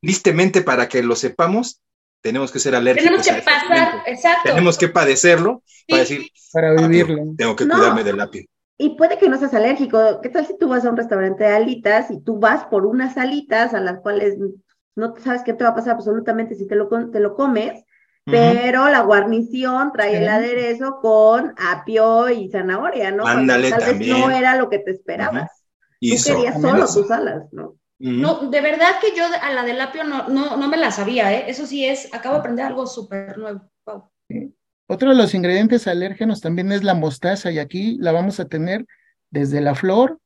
[0.00, 1.80] Listemente, para que lo sepamos,
[2.22, 3.24] tenemos que ser alérgicos.
[3.24, 4.50] Tenemos que pasar, exacto.
[4.50, 7.34] Tenemos que padecerlo para decir, para ah, vivirlo.
[7.36, 8.46] tengo que cuidarme del lápiz.
[8.76, 10.20] Y puede que no seas alérgico.
[10.20, 13.16] ¿Qué tal si tú vas a un restaurante de alitas y tú vas por unas
[13.16, 14.36] alitas a las cuales
[14.96, 17.84] no sabes qué te va a pasar absolutamente si te lo, te lo comes,
[18.24, 23.26] pero la guarnición trae el aderezo con apio y zanahoria, ¿no?
[23.26, 25.50] Ándale, tal vez no era lo que te esperabas.
[26.00, 27.76] Y Tú querías solo tus alas, ¿no?
[27.98, 31.32] No, de verdad que yo a la del apio no, no, no me la sabía,
[31.32, 31.44] ¿eh?
[31.48, 33.60] Eso sí es, acabo de aprender algo súper nuevo.
[34.86, 38.86] Otro de los ingredientes alérgenos también es la mostaza y aquí la vamos a tener
[39.30, 40.20] desde la flor,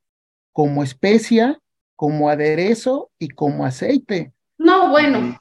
[0.52, 1.60] como especia,
[1.94, 4.32] como aderezo y como aceite.
[4.58, 5.40] No, bueno.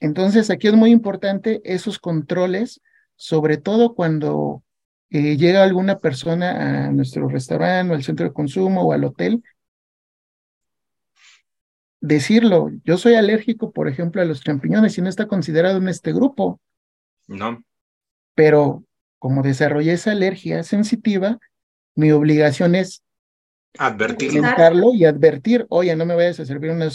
[0.00, 2.80] Entonces aquí es muy importante esos controles,
[3.16, 4.62] sobre todo cuando
[5.10, 9.42] eh, llega alguna persona a nuestro restaurante o al centro de consumo o al hotel
[12.02, 16.12] decirlo, yo soy alérgico, por ejemplo, a los champiñones y no está considerado en este
[16.12, 16.60] grupo.
[17.28, 17.62] No.
[18.34, 18.84] Pero
[19.18, 21.38] como desarrollé esa alergia sensitiva,
[21.94, 23.02] mi obligación es
[23.78, 26.88] advertirlo y advertir, oye, no me vayas a servir una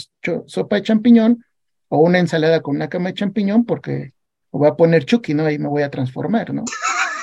[0.46, 1.44] sopa de champiñón
[1.88, 4.12] o una ensalada con una cama de champiñón porque
[4.50, 5.44] o voy a poner chucky, ¿no?
[5.44, 6.64] Ahí me voy a transformar, ¿no?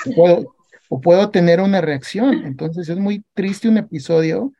[0.06, 0.56] O puedo,
[0.88, 2.44] o puedo tener una reacción.
[2.44, 4.52] Entonces es muy triste un episodio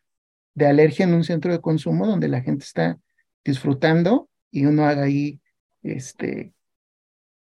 [0.54, 2.98] de alergia en un centro de consumo donde la gente está
[3.44, 5.40] disfrutando y uno haga ahí
[5.82, 6.52] este,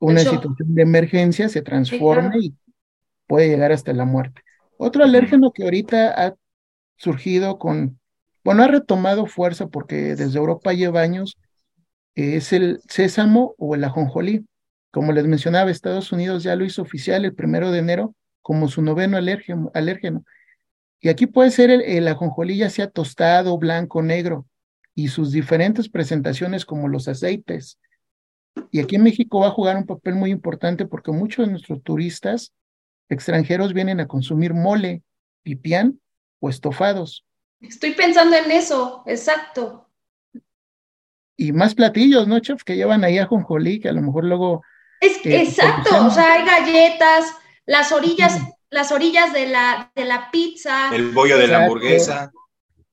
[0.00, 2.54] una situación de emergencia, se transforme y
[3.26, 4.42] puede llegar hasta la muerte.
[4.76, 6.34] Otro alérgeno que ahorita ha
[6.96, 8.00] surgido con,
[8.42, 11.38] bueno, ha retomado fuerza porque desde Europa lleva años,
[12.14, 14.46] es el sésamo o el ajonjolí.
[14.90, 18.82] Como les mencionaba, Estados Unidos ya lo hizo oficial el primero de enero como su
[18.82, 19.70] noveno alérgeno.
[19.74, 20.24] alérgeno.
[21.00, 24.46] Y aquí puede ser el, el ajonjolí ya sea tostado, blanco, negro
[24.94, 27.78] y sus diferentes presentaciones como los aceites.
[28.70, 31.82] Y aquí en México va a jugar un papel muy importante porque muchos de nuestros
[31.82, 32.52] turistas
[33.08, 35.02] extranjeros vienen a consumir mole,
[35.42, 36.00] pipián
[36.38, 37.24] o estofados.
[37.60, 39.88] Estoy pensando en eso, exacto.
[41.36, 42.62] Y más platillos, ¿no, chef?
[42.62, 44.62] Que llevan ahí a Jonjolí, que a lo mejor luego...
[45.00, 47.34] Es eh, exacto, o sea, hay galletas,
[47.64, 50.94] las orillas, las orillas de la, de la pizza.
[50.94, 52.30] El bollo de la hamburguesa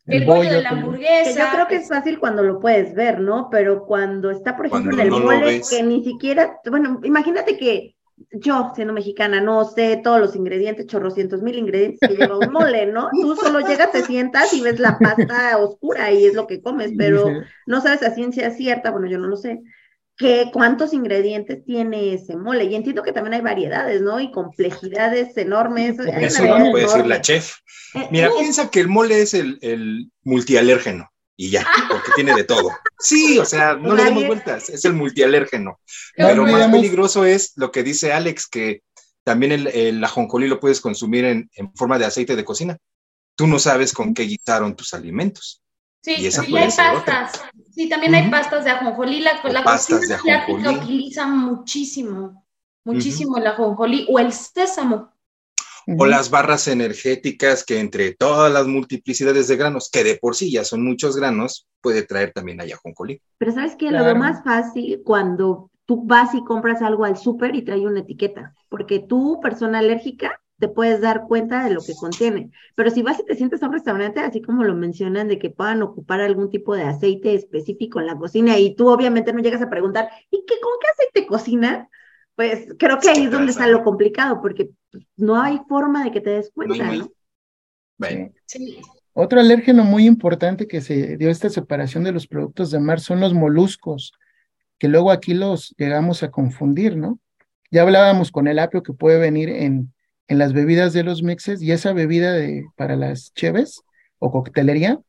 [0.08, 1.40] el, bollo, de la hamburguesa.
[1.40, 3.50] yo creo que es fácil cuando lo puedes ver, ¿no?
[3.52, 7.96] Pero cuando está, por ejemplo, en el mole, que ni siquiera, bueno, imagínate que
[8.32, 12.88] yo, siendo mexicana, no sé todos los ingredientes, chorrocientos mil ingredientes que lleva un mole,
[12.88, 13.10] ¿no?
[13.22, 16.94] Tú solo llegas, te sientas y ves la pasta oscura y es lo que comes,
[16.98, 17.28] pero
[17.66, 19.62] no sabes a ciencia cierta, bueno, yo no lo sé,
[20.18, 22.66] que cuántos ingredientes tiene ese mole.
[22.66, 24.20] Y entiendo que también hay variedades, ¿no?
[24.20, 26.00] Y complejidades enormes.
[26.00, 27.58] Eso no puede decir la chef.
[27.94, 32.44] Eh, Mira, piensa que el mole es el, el multialérgeno y ya, porque tiene de
[32.44, 32.72] todo.
[33.00, 35.80] Sí, o sea, no le demos vueltas, es el multialérgeno.
[36.16, 38.82] Pero lo más peligroso es lo que dice Alex, que
[39.24, 42.78] también el, el ajonjolí lo puedes consumir en, en, forma de aceite de cocina.
[43.36, 45.62] Tú no sabes con qué guisaron tus alimentos.
[46.02, 47.42] Sí, y, hay pastas.
[47.74, 49.20] Sí, también hay pastas de ajonjolí.
[49.20, 52.46] La, la cocina asiática utiliza muchísimo,
[52.84, 55.12] muchísimo el ajonjolí o el sésamo.
[55.98, 60.52] O las barras energéticas que entre todas las multiplicidades de granos, que de por sí
[60.52, 63.22] ya son muchos granos, puede traer también a ajonjolí.
[63.38, 67.64] Pero sabes que lo más fácil cuando tú vas y compras algo al súper y
[67.64, 72.52] trae una etiqueta, porque tú, persona alérgica, te puedes dar cuenta de lo que contiene.
[72.76, 75.50] Pero si vas y te sientes a un restaurante, así como lo mencionan, de que
[75.50, 79.62] puedan ocupar algún tipo de aceite específico en la cocina y tú obviamente no llegas
[79.62, 81.90] a preguntar, ¿y qué, con qué aceite cocina?
[82.36, 84.70] Pues creo que ahí es donde está lo complicado, porque
[85.16, 86.92] no hay forma de que te des cuenta.
[86.92, 87.12] ¿no?
[89.14, 93.20] Otro alérgeno muy importante que se dio esta separación de los productos de mar son
[93.20, 94.14] los moluscos,
[94.78, 97.20] que luego aquí los llegamos a confundir, ¿no?
[97.72, 99.92] Ya hablábamos con el apio que puede venir en
[100.28, 103.84] en las bebidas de los mixes y esa bebida de, para las cheves
[104.20, 105.00] o coctelería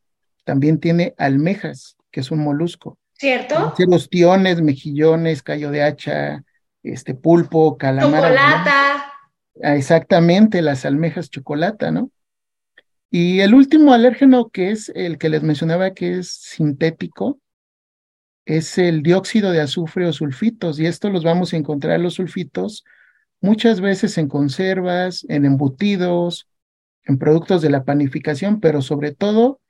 [0.45, 2.99] también tiene almejas, que es un molusco.
[3.13, 3.75] ¿Cierto?
[3.87, 6.45] Los tiones, mejillones, callo de hacha,
[6.83, 8.23] este pulpo, calamar.
[8.23, 9.13] Chocolata.
[9.63, 12.11] Ah, exactamente, las almejas chocolata, ¿no?
[13.11, 17.41] Y el último alérgeno que es el que les mencionaba que es sintético,
[18.45, 22.85] es el dióxido de azufre o sulfitos, y esto los vamos a encontrar los sulfitos
[23.41, 26.49] muchas veces en conservas, en embutidos,
[27.05, 29.61] en productos de la panificación, pero sobre todo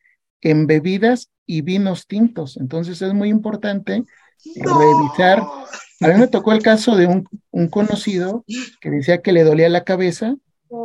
[0.40, 2.56] en bebidas y vinos tintos.
[2.56, 4.04] Entonces es muy importante
[4.54, 5.42] revisar.
[6.00, 8.44] A mí me tocó el caso de un, un, conocido
[8.80, 10.36] que decía que le dolía la cabeza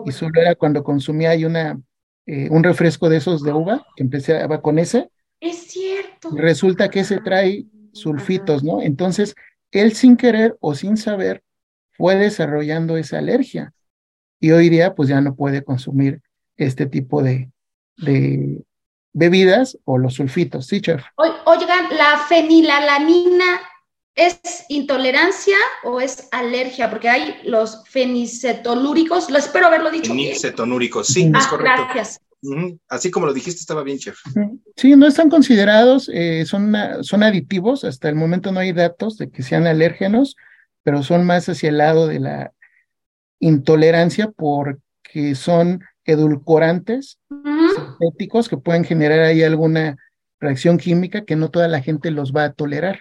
[0.05, 1.79] y solo era cuando consumía ahí una,
[2.25, 5.09] eh, un refresco de esos de uva, que empezaba con ese.
[5.39, 6.29] Es cierto.
[6.35, 8.81] Resulta que ese trae sulfitos, ¿no?
[8.81, 9.35] Entonces,
[9.71, 11.43] él sin querer o sin saber
[12.03, 13.71] fue desarrollando esa alergia
[14.41, 16.19] y hoy día pues ya no puede consumir
[16.57, 17.49] este tipo de,
[17.95, 18.61] de,
[19.13, 21.01] bebidas o los sulfitos, ¿sí, chef?
[21.15, 23.61] Oigan, ¿la fenilalanina
[24.15, 24.37] es
[24.67, 26.89] intolerancia o es alergia?
[26.89, 31.83] Porque hay los fenicetolúricos, lo espero haberlo dicho Fenicetolúricos, sí, es ah, correcto.
[31.93, 32.19] Gracias.
[32.89, 34.19] Así como lo dijiste, estaba bien, chef.
[34.75, 39.29] Sí, no están considerados, eh, son, son aditivos, hasta el momento no hay datos de
[39.31, 40.35] que sean alérgenos,
[40.83, 42.53] pero son más hacia el lado de la
[43.39, 49.97] intolerancia porque son edulcorantes sintéticos que pueden generar ahí alguna
[50.39, 52.99] reacción química que no toda la gente los va a tolerar.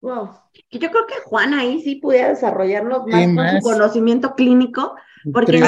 [0.00, 0.30] Wow.
[0.70, 4.94] Yo creo que Juan ahí sí pudiera desarrollarlo más, con su conocimiento clínico,
[5.32, 5.62] porque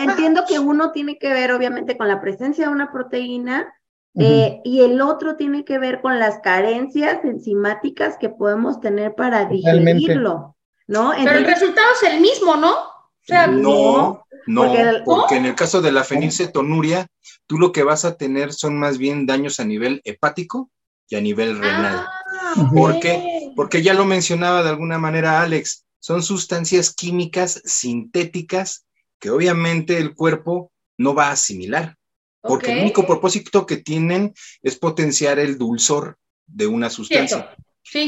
[0.00, 3.72] entiendo que uno tiene que ver obviamente con la presencia de una proteína
[4.18, 9.44] eh, y el otro tiene que ver con las carencias enzimáticas que podemos tener para
[9.44, 11.12] digerirlo, ¿no?
[11.16, 12.72] Pero el resultado es el mismo, ¿no?
[12.72, 17.06] O sea, no, no, porque, en el caso de la fenilcetonuria,
[17.46, 20.70] tú lo que vas a tener son más bien daños a nivel hepático
[21.08, 22.04] y a nivel renal.
[22.06, 23.52] Ah, ¿Por qué?
[23.54, 28.86] Porque ya lo mencionaba de alguna manera Alex, son sustancias químicas sintéticas
[29.20, 31.96] que obviamente el cuerpo no va a asimilar,
[32.40, 37.54] porque el único propósito que tienen es potenciar el dulzor de una sustancia.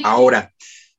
[0.05, 0.53] Ahora,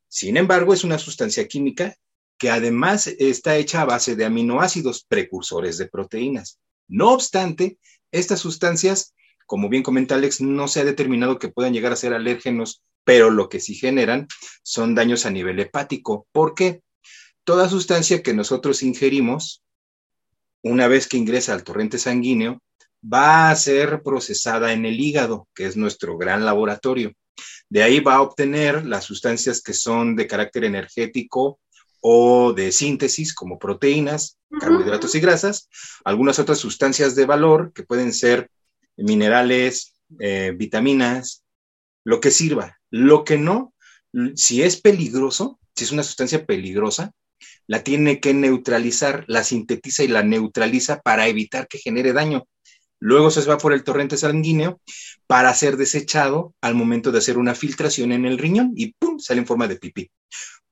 [0.08, 1.96] sin embargo, es una sustancia química
[2.38, 6.60] que además está hecha a base de aminoácidos precursores de proteínas.
[6.88, 7.78] No obstante,
[8.12, 9.14] estas sustancias,
[9.46, 13.30] como bien comenta Alex, no se ha determinado que puedan llegar a ser alérgenos pero
[13.30, 14.28] lo que sí generan
[14.64, 16.28] son daños a nivel hepático.
[16.32, 16.82] ¿Por qué?
[17.44, 19.64] Toda sustancia que nosotros ingerimos,
[20.62, 22.62] una vez que ingresa al torrente sanguíneo,
[23.04, 27.14] va a ser procesada en el hígado, que es nuestro gran laboratorio.
[27.70, 31.60] De ahí va a obtener las sustancias que son de carácter energético
[32.02, 35.70] o de síntesis, como proteínas, carbohidratos y grasas,
[36.04, 38.50] algunas otras sustancias de valor que pueden ser
[38.98, 41.44] minerales, eh, vitaminas,
[42.04, 42.78] lo que sirva.
[42.90, 43.74] Lo que no,
[44.36, 47.14] si es peligroso, si es una sustancia peligrosa,
[47.68, 52.48] la tiene que neutralizar, la sintetiza y la neutraliza para evitar que genere daño.
[53.04, 54.80] Luego se va por el torrente sanguíneo
[55.28, 59.20] para ser desechado al momento de hacer una filtración en el riñón y ¡pum!
[59.20, 60.10] sale en forma de pipí.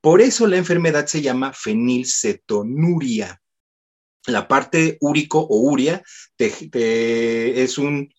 [0.00, 3.38] Por eso la enfermedad se llama fenilcetonuria.
[4.24, 6.02] La parte úrico o uria
[6.38, 8.10] es, un,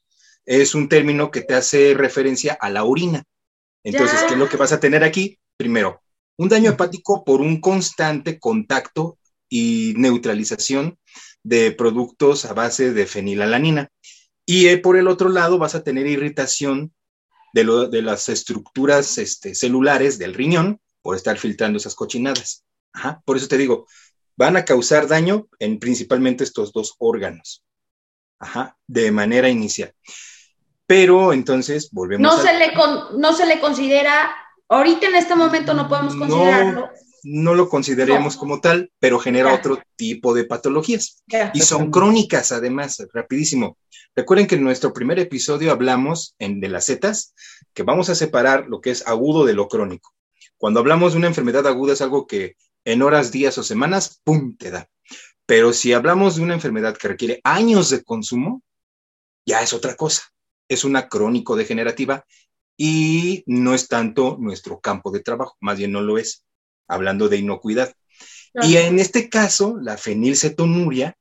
[0.46, 3.24] es un término que te hace referencia a la orina.
[3.84, 5.40] Entonces, ¿qué es lo que vas a tener aquí?
[5.58, 6.04] Primero,
[6.38, 9.18] un daño hepático por un constante contacto
[9.50, 11.00] y neutralización
[11.44, 13.90] de productos a base de fenilalanina.
[14.46, 16.94] Y eh, por el otro lado, vas a tener irritación
[17.54, 22.66] de, las estructuras este, celulares del riñón por estar filtrando esas cochinadas.
[23.26, 23.88] Por eso te digo,
[24.36, 27.64] van a causar daño en principalmente estos dos órganos.
[28.88, 29.94] de manera inicial.
[30.86, 32.74] Pero entonces volvemos no Se le
[33.18, 34.36] no se le considera,
[34.68, 36.82] ahorita en este momento no podemos considerarlo.
[36.82, 36.92] No,
[37.24, 41.24] lo consideremos como tal, pero genera otro tipo de patologías.
[41.54, 43.78] Y son crónicas, además, rapidísimo.
[44.16, 47.34] Recuerden que en nuestro primer episodio hablamos en, de las zetas,
[47.74, 50.14] que vamos a separar lo que es agudo de lo crónico.
[50.58, 52.56] Cuando hablamos de una enfermedad aguda es algo que
[52.86, 54.90] en horas, días o semanas, ¡pum!, te da.
[55.46, 58.62] Pero si hablamos de una enfermedad que requiere años de consumo,
[59.46, 60.34] ya es otra cosa
[60.68, 62.26] es una crónico-degenerativa
[62.78, 66.44] y no es tanto nuestro campo de trabajo, más bien no lo es,
[66.88, 67.94] hablando de inocuidad.
[68.62, 71.16] Y en este caso, la fenilcetonuria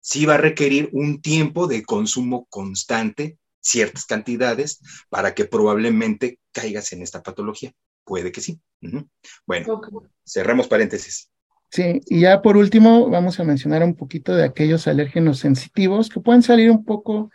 [0.00, 6.92] sí va a requerir un tiempo de consumo constante, ciertas cantidades, para que probablemente caigas
[6.92, 7.72] en esta patología.
[8.04, 8.60] Puede que sí.
[9.46, 9.80] Bueno,
[10.26, 11.30] cerramos paréntesis.
[11.70, 16.20] Sí, y ya por último vamos a mencionar un poquito de aquellos alérgenos sensitivos que
[16.20, 17.30] pueden salir un poco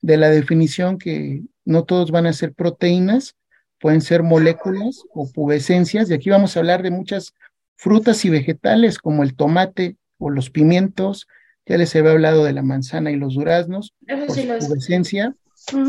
[0.00, 3.36] de la definición que no todos van a ser proteínas,
[3.80, 7.34] pueden ser moléculas o pubescencias, y aquí vamos a hablar de muchas
[7.76, 11.26] frutas y vegetales como el tomate o los pimientos,
[11.66, 15.34] ya les había hablado de la manzana y los duraznos, por pubescencia,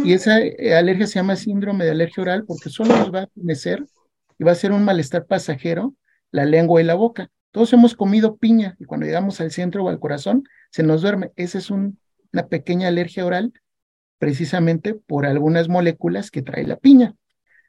[0.04, 3.30] y esa eh, alergia se llama síndrome de alergia oral porque solo nos va a
[3.36, 3.86] mecer
[4.38, 5.96] y va a ser un malestar pasajero
[6.32, 7.30] la lengua y la boca.
[7.52, 11.32] Todos hemos comido piña y cuando llegamos al centro o al corazón se nos duerme.
[11.36, 13.54] Esa es una pequeña alergia oral
[14.18, 17.16] precisamente por algunas moléculas que trae la piña.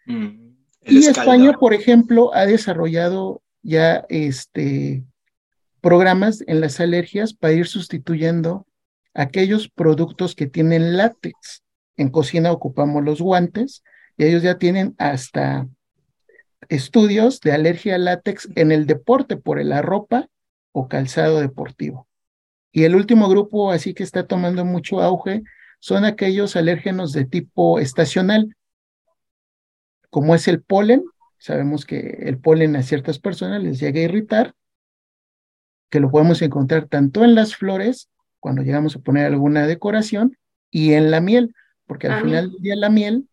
[0.07, 5.05] Mm, y España, por ejemplo, ha desarrollado ya este,
[5.81, 8.67] programas en las alergias para ir sustituyendo
[9.15, 11.63] aquellos productos que tienen látex.
[11.97, 13.83] En cocina ocupamos los guantes
[14.17, 15.69] y ellos ya tienen hasta
[16.69, 20.29] estudios de alergia al látex en el deporte por la ropa
[20.73, 22.09] o calzado deportivo.
[22.73, 25.43] Y el último grupo así que está tomando mucho auge
[25.79, 28.57] son aquellos alérgenos de tipo estacional,
[30.13, 31.05] como es el polen.
[31.39, 34.55] Sabemos que el polen a ciertas personas les llega a irritar,
[35.91, 40.37] que lo podemos encontrar tanto en las flores, cuando llegamos a poner alguna decoración,
[40.71, 41.55] y en la miel,
[41.87, 43.27] porque al final del día la miel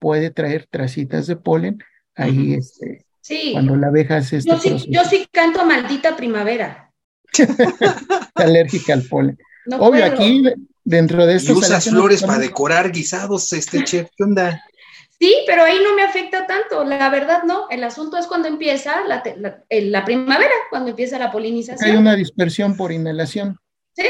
[0.00, 1.78] puede traer tracitas de polen
[2.16, 3.06] ahí, este,
[3.52, 6.92] cuando la abeja hace este yo sí, yo sí canto maldita primavera.
[8.34, 9.38] alérgica al polen.
[9.78, 10.42] Obvio, aquí
[10.82, 11.56] dentro de estos.
[11.56, 14.62] Y usas flores para decorar guisados, este chef, ¿qué onda?
[15.18, 17.68] Sí, pero ahí no me afecta tanto, la verdad no.
[17.70, 19.22] El asunto es cuando empieza la,
[20.04, 21.90] primavera, cuando empieza la polinización.
[21.90, 23.58] Hay una dispersión por inhalación.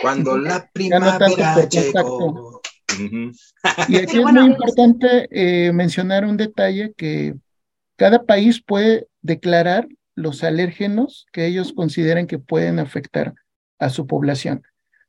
[0.03, 2.63] Cuando la primavera llegó.
[3.89, 7.35] Y aquí es muy importante eh, mencionar un detalle que
[7.97, 13.35] cada país puede declarar los alérgenos que ellos consideren que pueden afectar
[13.79, 14.63] a su población.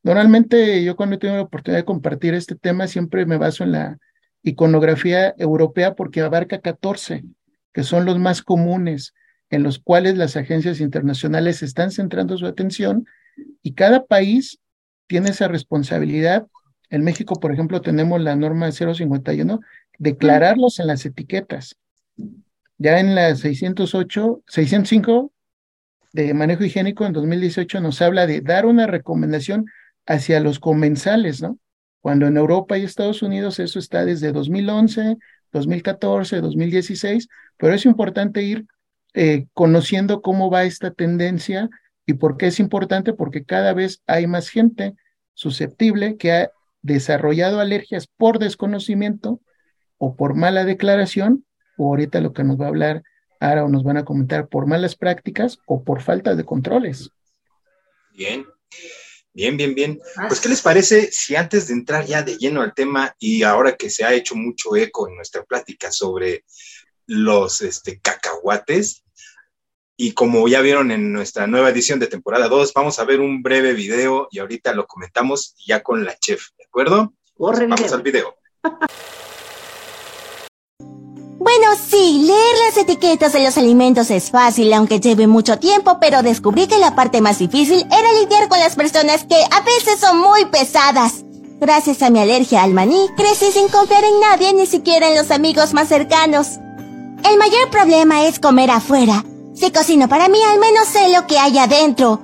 [0.04, 3.98] Normalmente yo cuando tengo la oportunidad de compartir este tema siempre me baso en la
[4.46, 7.24] iconografía europea porque abarca 14,
[7.74, 9.14] que son los más comunes,
[9.50, 13.06] en los cuales las agencias internacionales están centrando su atención
[13.62, 14.60] y cada país
[15.08, 16.48] tiene esa responsabilidad.
[16.90, 19.60] En México, por ejemplo, tenemos la norma 051,
[19.98, 21.76] declararlos en las etiquetas.
[22.78, 25.32] Ya en la 608, 605
[26.14, 29.66] de manejo higiénico en 2018 nos habla de dar una recomendación
[30.06, 31.58] hacia los comensales, ¿no?
[32.06, 35.18] Cuando en Europa y Estados Unidos eso está desde 2011,
[35.52, 37.28] 2014, 2016,
[37.58, 38.68] pero es importante ir
[39.16, 41.68] eh, conociendo cómo va esta tendencia
[42.06, 44.94] y por qué es importante, porque cada vez hay más gente
[45.34, 46.52] susceptible que ha
[46.84, 49.42] desarrollado alergias por desconocimiento
[49.98, 51.44] o por mala declaración,
[51.76, 53.02] o ahorita lo que nos va a hablar
[53.40, 57.10] ahora o nos van a comentar por malas prácticas o por falta de controles.
[58.16, 58.46] Bien.
[59.36, 60.02] Bien, bien, bien.
[60.30, 63.76] Pues, ¿qué les parece si antes de entrar ya de lleno al tema y ahora
[63.76, 66.46] que se ha hecho mucho eco en nuestra plática sobre
[67.06, 69.04] los este, cacahuates,
[69.98, 73.44] y como ya vieron en nuestra nueva edición de temporada 2, vamos a ver un
[73.44, 77.14] breve video y ahorita lo comentamos ya con la chef, ¿de acuerdo?
[77.38, 78.38] vamos al video.
[81.66, 86.22] Bueno, sí, leer las etiquetas de los alimentos es fácil, aunque lleve mucho tiempo, pero
[86.22, 90.20] descubrí que la parte más difícil era lidiar con las personas que a veces son
[90.20, 91.24] muy pesadas.
[91.60, 95.32] Gracias a mi alergia al maní, crecí sin confiar en nadie, ni siquiera en los
[95.32, 96.60] amigos más cercanos.
[97.28, 99.26] El mayor problema es comer afuera.
[99.56, 102.22] Si cocino para mí, al menos sé lo que hay adentro.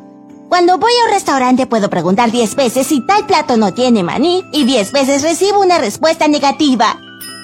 [0.50, 4.44] Cuando voy a un restaurante puedo preguntar 10 veces si tal plato no tiene maní
[4.52, 7.00] y 10 veces recibo una respuesta negativa.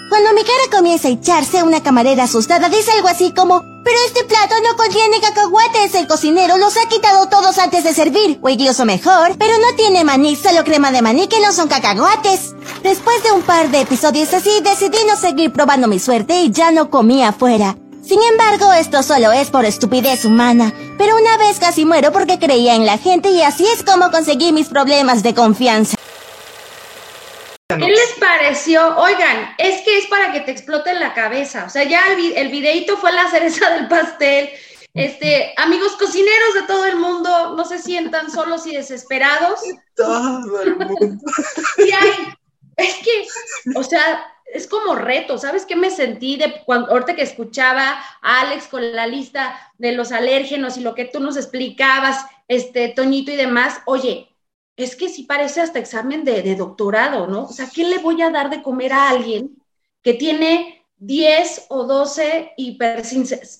[0.10, 4.24] Cuando mi cara comienza a echarse, una camarera asustada dice algo así como, pero este
[4.24, 8.86] plato no contiene cacahuates, el cocinero los ha quitado todos antes de servir, o incluso
[8.86, 12.56] mejor, pero no tiene maní, solo crema de maní que no son cacahuates.
[12.84, 16.72] Después de un par de episodios así, decidí no seguir probando mi suerte y ya
[16.72, 17.76] no comí afuera.
[18.02, 22.76] Sin embargo, esto solo es por estupidez humana, pero una vez casi muero porque creía
[22.76, 25.97] en la gente y así es como conseguí mis problemas de confianza.
[27.70, 28.98] ¿Qué les pareció?
[28.98, 31.66] Oigan, es que es para que te explote la cabeza.
[31.66, 34.50] O sea, ya el, el videito fue la cereza del pastel.
[34.94, 39.60] Este, amigos cocineros de todo el mundo, no se sientan solos y desesperados.
[39.96, 41.26] Todo el mundo.
[42.78, 43.28] es que,
[43.76, 48.42] o sea, es como reto, ¿sabes qué me sentí de cuando ahorita que escuchaba a
[48.42, 53.32] Alex con la lista de los alérgenos y lo que tú nos explicabas, este Toñito
[53.32, 53.82] y demás?
[53.86, 54.30] Oye,
[54.78, 57.46] es que sí parece hasta examen de, doctorado, ¿no?
[57.46, 59.58] O sea, ¿qué le voy a dar de comer a alguien
[60.04, 62.54] que tiene 10 o 12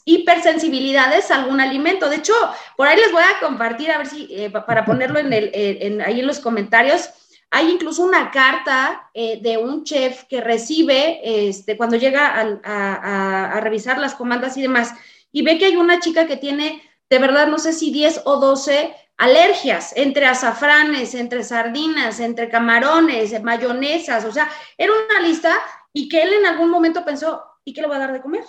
[0.06, 2.08] hipersensibilidades a algún alimento?
[2.08, 2.34] De hecho,
[2.78, 6.20] por ahí les voy a compartir, a ver si, eh, para ponerlo en el, ahí
[6.20, 7.10] en los comentarios,
[7.50, 12.28] hay incluso una carta eh, de un chef que recibe este, cuando llega
[12.64, 14.94] a, a, revisar las comandas y demás,
[15.32, 18.38] y ve que hay una chica que tiene, de verdad, no sé si 10 o
[18.38, 25.60] 12 alergias entre azafranes, entre sardinas, entre camarones, mayonesas, o sea, era una lista
[25.92, 28.46] y que él en algún momento pensó, ¿y qué le va a dar de comer?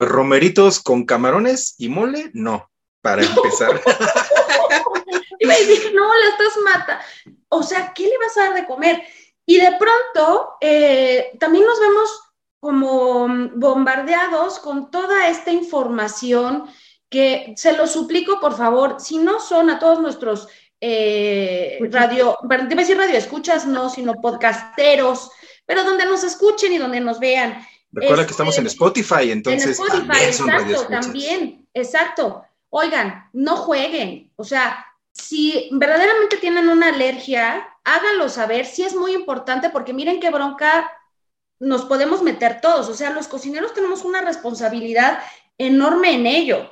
[0.00, 2.68] Romeritos con camarones y mole, no,
[3.00, 3.80] para empezar.
[5.38, 7.00] y me dice, no, la estás mata.
[7.48, 9.02] O sea, ¿qué le vas a dar de comer?
[9.46, 12.20] Y de pronto eh, también nos vemos
[12.58, 16.66] como bombardeados con toda esta información
[17.14, 20.48] que se lo suplico, por favor, si no son a todos nuestros
[20.80, 25.30] eh, radio, debe decir radio escuchas, no, sino podcasteros,
[25.64, 27.64] pero donde nos escuchen y donde nos vean.
[27.92, 29.78] Recuerda que estamos en Spotify, entonces.
[29.78, 32.44] En Spotify, exacto, también, exacto.
[32.70, 39.14] Oigan, no jueguen, o sea, si verdaderamente tienen una alergia, háganlo saber, sí es muy
[39.14, 40.90] importante porque miren qué bronca
[41.60, 45.20] nos podemos meter todos, o sea, los cocineros tenemos una responsabilidad
[45.56, 46.68] enorme en ello.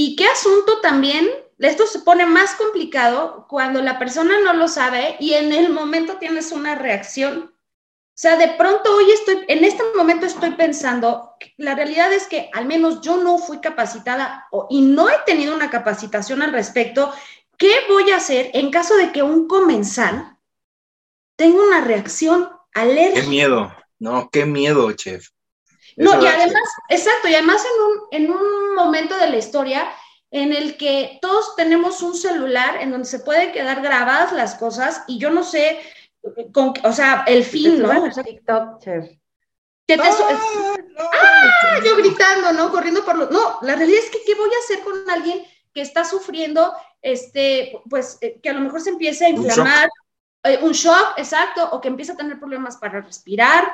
[0.00, 1.28] Y qué asunto también,
[1.58, 6.18] esto se pone más complicado cuando la persona no lo sabe y en el momento
[6.18, 7.52] tienes una reacción.
[7.52, 12.48] O sea, de pronto hoy estoy, en este momento estoy pensando, la realidad es que
[12.52, 17.12] al menos yo no fui capacitada y no he tenido una capacitación al respecto.
[17.56, 20.38] ¿Qué voy a hacer en caso de que un comensal
[21.34, 23.22] tenga una reacción alérgica?
[23.22, 25.30] Qué miedo, no, qué miedo, chef.
[25.98, 29.88] No, y además, exacto, y además en un, en un momento de la historia
[30.30, 35.02] en el que todos tenemos un celular en donde se pueden quedar grabadas las cosas
[35.08, 35.80] y yo no sé,
[36.52, 38.10] con, o sea, el fin, ¿no?
[38.22, 39.04] TikTok, chef.
[39.98, 40.76] ¡Ah!
[40.98, 41.80] ¡Ah!
[41.84, 42.70] Yo gritando, ¿no?
[42.70, 43.30] Corriendo por los...
[43.30, 45.42] No, la realidad es que ¿qué voy a hacer con alguien
[45.72, 49.88] que está sufriendo, este, pues, eh, que a lo mejor se empiece a inflamar,
[50.44, 53.72] eh, un shock, exacto, o que empieza a tener problemas para respirar,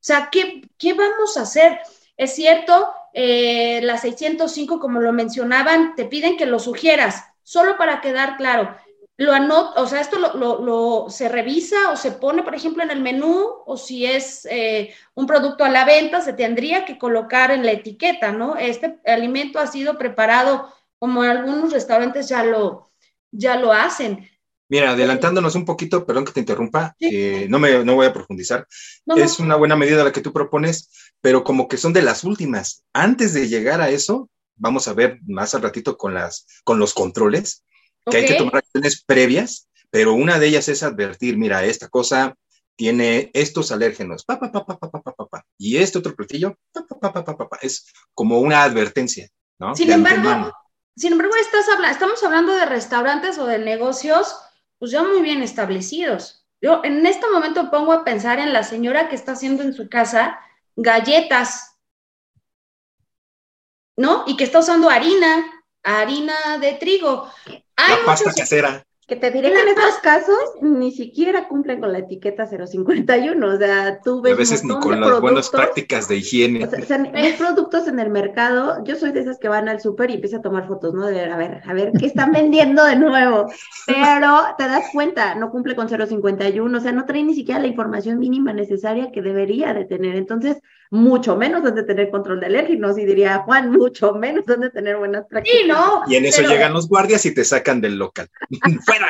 [0.00, 1.78] sea, ¿qué, qué vamos a hacer?
[2.16, 8.00] Es cierto, eh, la 605, como lo mencionaban, te piden que lo sugieras, solo para
[8.00, 8.76] quedar claro.
[9.16, 12.90] Lo anot o sea, esto lo, lo, se revisa o se pone, por ejemplo, en
[12.90, 17.50] el menú, o si es eh, un producto a la venta, se tendría que colocar
[17.50, 18.56] en la etiqueta, ¿no?
[18.56, 22.92] Este alimento ha sido preparado como algunos restaurantes ya lo,
[23.30, 24.28] ya lo hacen.
[24.70, 28.68] Mira, adelantándonos un poquito, perdón que te interrumpa, eh, no, me, no voy a profundizar.
[29.16, 32.84] es una buena medida la que tú propones, pero como que son de las últimas.
[32.92, 36.94] Antes de llegar a eso, vamos a ver más al ratito con, las, con los
[36.94, 37.64] controles,
[38.08, 42.36] que hay que tomar acciones previas, pero una de ellas es advertir, mira, esta cosa
[42.76, 46.86] tiene estos alérgenos, pa, pa, pa, pa, pa, pa, pa, y este otro platillo, pa,
[46.86, 49.74] pa, pa, pa, pa, pa, es como una advertencia, ¿no?
[49.74, 50.52] Sin embargo,
[50.96, 54.36] sin embargo, estás estamos hablando de restaurantes o de negocios
[54.80, 56.46] pues ya muy bien establecidos.
[56.60, 59.88] Yo en este momento pongo a pensar en la señora que está haciendo en su
[59.88, 60.40] casa
[60.74, 61.78] galletas,
[63.96, 64.24] ¿no?
[64.26, 65.44] Y que está usando harina,
[65.82, 67.30] harina de trigo.
[67.76, 68.86] Hay la pasta casera.
[69.10, 73.58] Que te diré que en estos casos ni siquiera cumplen con la etiqueta 051, o
[73.58, 74.34] sea, tú ves...
[74.34, 76.64] A veces ni con las buenas prácticas de higiene.
[76.64, 80.10] O sea, hay productos en el mercado, yo soy de esas que van al súper
[80.10, 81.06] y empiezan a tomar fotos, ¿no?
[81.06, 83.46] De ver, a ver, a ver, ¿qué están vendiendo de nuevo?
[83.88, 87.66] Pero te das cuenta, no cumple con 051, o sea, no trae ni siquiera la
[87.66, 90.14] información mínima necesaria que debería de tener.
[90.14, 90.58] Entonces,
[90.90, 95.24] mucho menos de tener control de alérgenos, y diría Juan, mucho menos de tener buenas
[95.26, 95.60] prácticas.
[95.60, 96.02] Sí, no.
[96.08, 98.28] Y en eso llegan los guardias y te sacan del local.
[98.84, 99.08] ¡Fuera!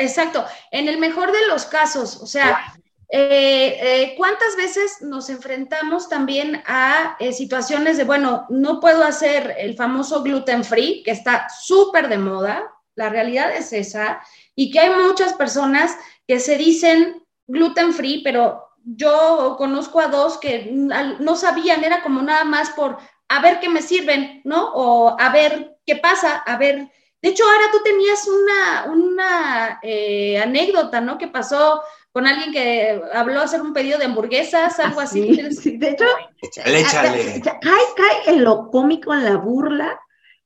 [0.00, 0.44] Exacto.
[0.70, 2.74] En el mejor de los casos, o sea,
[3.12, 9.56] eh, eh, ¿cuántas veces nos enfrentamos también a eh, situaciones de, bueno, no puedo hacer
[9.58, 14.22] el famoso gluten free, que está súper de moda, la realidad es esa,
[14.54, 15.96] y que hay muchas personas
[16.28, 22.22] que se dicen gluten free, pero yo conozco a dos que no sabían, era como
[22.22, 24.72] nada más por a ver qué me sirven, ¿no?
[24.74, 26.90] O a ver qué pasa, a ver.
[27.22, 31.16] De hecho, ahora tú tenías una, una eh, anécdota, ¿no?
[31.18, 35.38] Que pasó con alguien que habló hacer un pedido de hamburguesas, algo así.
[35.52, 36.04] Sí, de hecho,
[36.42, 37.40] échale, échale.
[37.42, 40.00] Cae, cae en lo cómico, en la burla,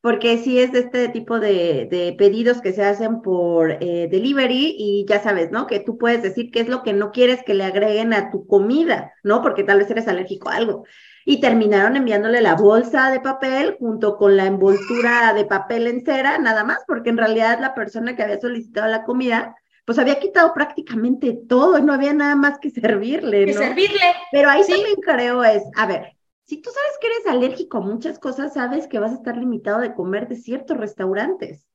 [0.05, 5.07] porque sí es de este tipo de, pedidos que se hacen por eh, delivery y
[5.09, 5.67] ya sabes, ¿no?
[5.67, 8.47] Que tú puedes decir qué es lo que no quieres que le agreguen a tu
[8.47, 9.41] comida, ¿no?
[9.41, 10.85] Porque tal vez eres alérgico a algo.
[11.25, 16.37] Y terminaron enviándole la bolsa de papel junto con la envoltura de papel en cera,
[16.37, 20.53] nada más, porque en realidad la persona que había solicitado la comida, pues había quitado
[20.53, 23.47] prácticamente todo y no había nada más que servirle, ¿no?
[23.47, 24.13] Que servirle.
[24.31, 26.15] Pero ahí también creo es, a ver,
[26.47, 29.81] si tú sabes que eres alérgico a muchas cosas, sabes que vas a estar limitado
[29.81, 31.67] de comer de ciertos restaurantes.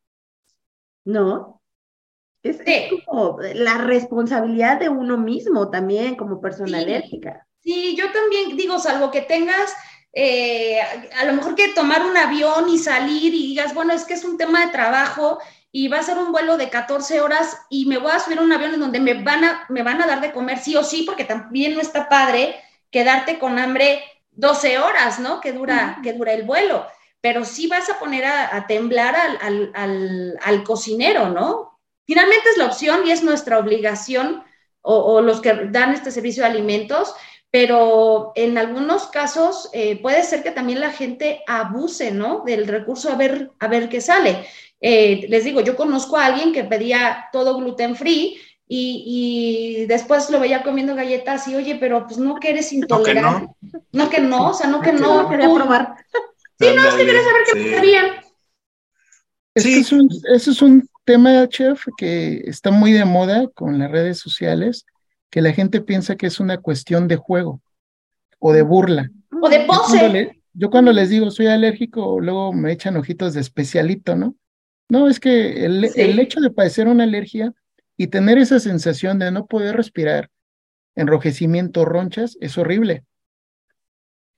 [1.05, 1.61] ¿No?
[2.43, 2.61] Es,
[3.05, 7.45] como la responsabilidad de uno mismo también como persona alérgica.
[7.59, 9.73] Sí, yo también digo, salvo que tengas
[10.13, 10.79] eh,
[11.17, 14.23] a lo mejor que tomar un avión y salir y digas, bueno, es que es
[14.23, 15.39] un tema de trabajo
[15.71, 18.41] y va a ser un vuelo de 14 horas y me voy a subir a
[18.41, 20.83] un avión en donde me van a, me van a dar de comer sí o
[20.83, 22.55] sí, porque también no está padre
[22.89, 24.01] quedarte con hambre
[24.39, 25.41] 12 horas, ¿no?
[25.41, 26.85] Que dura, que dura el vuelo,
[27.21, 31.79] pero sí vas a poner a, temblar al, cocinero, ¿no?
[32.05, 34.43] Finalmente es la opción y es nuestra obligación,
[34.81, 37.13] o, los que dan este servicio de alimentos,
[37.51, 42.43] pero en algunos casos eh, puede ser que también la gente abuse, ¿no?
[42.45, 44.45] Del recurso a ver, a ver qué sale.
[44.79, 48.39] Eh, les digo, yo conozco a alguien que pedía todo gluten free
[48.71, 53.51] y, después lo veía comiendo galletas y, oye, pero pues no que eres intolerante.
[53.91, 55.27] No que no, o sea, no que no.
[55.27, 55.95] quería probar.
[56.59, 57.61] Sí, no, es que quería saber qué
[59.55, 59.73] sí.
[59.73, 59.79] sí.
[59.79, 64.19] es un, eso es un tema, chef, que está muy de moda con las redes
[64.19, 64.85] sociales,
[65.31, 67.61] que la gente piensa que es una cuestión de juego
[68.37, 69.09] o de burla.
[69.41, 70.35] O de pose.
[70.53, 74.35] Yo cuando, les digo soy alérgico, luego me echan ojitos de especialito, ¿no?
[74.89, 77.53] No, es que el, el hecho de padecer una alergia
[77.99, 80.29] y tener esa sensación de no poder respirar,
[80.95, 83.03] enrojecimiento, ronchas, es horrible.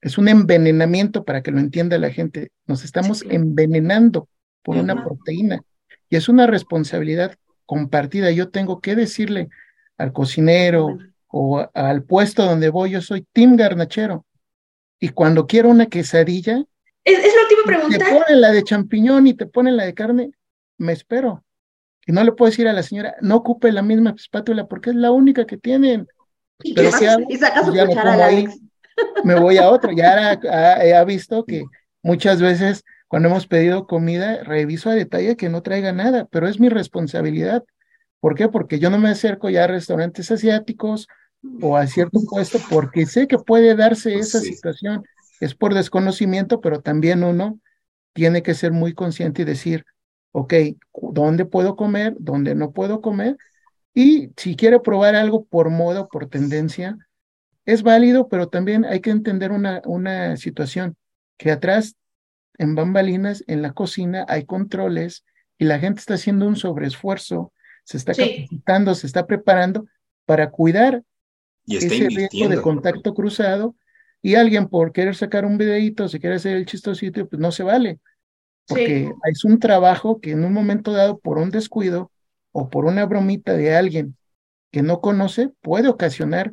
[0.00, 2.50] Es un envenenamiento para que lo entienda la gente.
[2.66, 4.28] Nos estamos envenenando
[4.64, 5.62] por una proteína
[6.08, 8.32] y es una responsabilidad compartida.
[8.32, 9.48] Yo tengo que decirle
[9.96, 10.98] al cocinero
[11.28, 14.26] o al puesto donde voy, yo soy Tim Garnachero.
[14.98, 16.64] Y cuando quiero una quesadilla,
[17.04, 18.08] es, lo que iba a preguntar.
[18.08, 20.32] Te ponen la de champiñón y te ponen la de carne,
[20.78, 21.44] me espero.
[22.06, 24.96] Y no le puedo decir a la señora, no ocupe la misma espátula porque es
[24.96, 26.06] la única que tienen.
[26.62, 28.30] ¿Y, Pero si hago, y saca su cuchara,
[29.24, 29.92] me voy a otro.
[29.92, 30.30] Ya
[30.98, 31.64] ha, visto que
[32.02, 36.58] muchas veces cuando hemos pedido comida, reviso a detalle que no traiga nada, pero es
[36.58, 37.62] mi responsabilidad.
[38.20, 38.48] ¿Por qué?
[38.48, 41.08] Porque yo no me acerco ya a restaurantes asiáticos
[41.60, 45.04] o a cierto puesto porque sé que puede darse pues esa situación.
[45.40, 47.58] Es por desconocimiento, pero también uno
[48.12, 49.84] tiene que ser muy consciente y decir,
[50.32, 50.54] ok,
[51.12, 52.16] ¿dónde puedo comer?
[52.18, 53.36] ¿Dónde no puedo comer?
[53.94, 56.96] Y si quiere probar algo por moda o por tendencia,
[57.64, 60.96] es válido, pero también hay que entender una, una situación,
[61.36, 61.96] que atrás,
[62.58, 65.24] en bambalinas, en la cocina, hay controles
[65.58, 67.52] y la gente está haciendo un sobreesfuerzo,
[67.84, 69.86] se está capacitando, se está preparando
[70.24, 71.02] para cuidar
[71.66, 73.76] ese riesgo de contacto cruzado
[74.22, 77.62] y alguien por querer sacar un videito, si quiere hacer el chistosito, pues no se
[77.62, 77.98] vale,
[78.66, 82.10] porque es un trabajo que en un momento dado, por un descuido
[82.52, 84.16] o por una bromita de alguien
[84.70, 86.52] que no conoce, puede ocasionar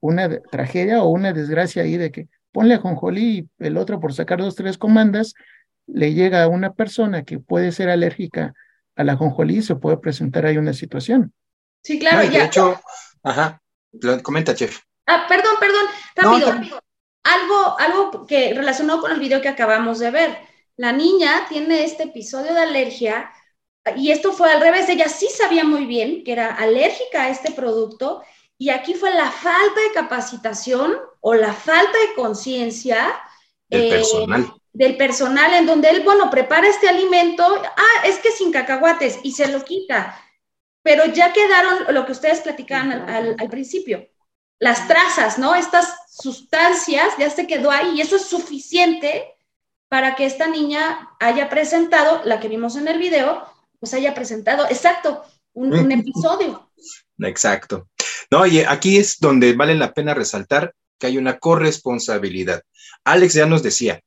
[0.00, 4.12] una tragedia o una desgracia ahí de que ponle a Jonjolí y el otro por
[4.12, 5.34] sacar dos, tres comandas,
[5.86, 8.54] le llega a una persona que puede ser alérgica
[8.96, 11.32] a la jonjolí y se puede presentar ahí una situación.
[11.82, 12.28] Sí, claro.
[12.28, 12.80] de hecho,
[13.22, 13.60] ajá,
[14.22, 14.80] comenta, chef.
[15.06, 16.80] Ah, perdón, perdón, rápido.
[17.24, 20.38] Algo, algo que relacionó con el video que acabamos de ver.
[20.76, 23.30] La niña tiene este episodio de alergia
[23.96, 24.88] y esto fue al revés.
[24.88, 28.22] Ella sí sabía muy bien que era alérgica a este producto
[28.58, 33.20] y aquí fue la falta de capacitación o la falta de conciencia
[33.68, 34.52] del, eh, personal.
[34.72, 39.32] del personal, en donde él, bueno, prepara este alimento, ah, es que sin cacahuates, y
[39.32, 40.16] se lo quita.
[40.82, 44.08] Pero ya quedaron lo que ustedes platicaban al, al principio,
[44.58, 45.54] las trazas, ¿no?
[45.54, 49.31] Estas sustancias ya se quedó ahí y eso es suficiente
[49.92, 53.42] para que esta niña haya presentado, la que vimos en el video,
[53.78, 55.22] pues haya presentado, exacto,
[55.52, 56.70] un, un episodio.
[57.18, 57.90] Exacto.
[58.30, 62.62] No, y aquí es donde vale la pena resaltar que hay una corresponsabilidad.
[63.04, 64.00] Alex ya nos decía,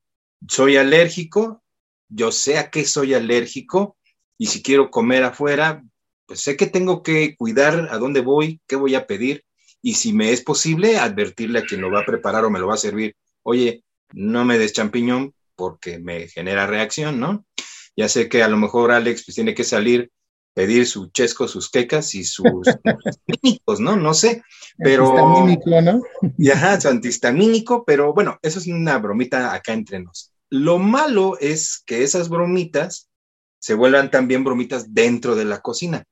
[0.49, 1.61] soy alérgico,
[2.09, 3.95] yo sé a qué soy alérgico
[4.39, 5.83] y si quiero comer afuera,
[6.25, 9.43] pues sé que tengo que cuidar a dónde voy, qué voy a pedir
[9.83, 12.65] y si me es posible, advertirle a quien lo va a preparar o me lo
[12.65, 13.83] va a servir, oye,
[14.13, 17.45] no me des champiñón porque me genera reacción, ¿no?
[17.95, 20.11] Ya sé que a lo mejor Alex pues, tiene que salir
[20.55, 22.45] pedir su chesco, sus quecas y sus
[22.83, 23.97] antihistamínicos, ¿no?
[23.97, 24.41] No sé,
[24.77, 25.11] pero...
[25.11, 26.01] Antihistamínico, ¿no?
[26.37, 30.31] Y ajá, su antihistamínico, pero bueno, eso es una bromita acá entre nos.
[30.49, 33.09] Lo malo es que esas bromitas
[33.59, 36.05] se vuelvan también bromitas dentro de la cocina.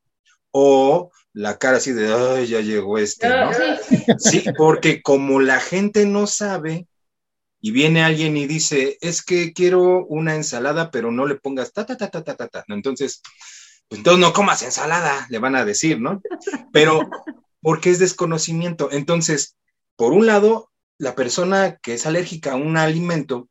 [0.52, 3.52] O la cara así de, ay, ya llegó este, ¿no?
[4.18, 6.88] Sí, porque como la gente no sabe,
[7.66, 11.86] y viene alguien y dice, es que quiero una ensalada, pero no le pongas ta,
[11.86, 12.66] ta, ta, ta, ta, ta, ta.
[12.68, 13.22] Entonces,
[13.88, 16.22] pues entonces no comas ensalada, le van a decir, ¿no?
[16.74, 17.10] Pero
[17.62, 18.92] porque es desconocimiento.
[18.92, 19.56] Entonces,
[19.96, 23.48] por un lado, la persona que es alérgica a un alimento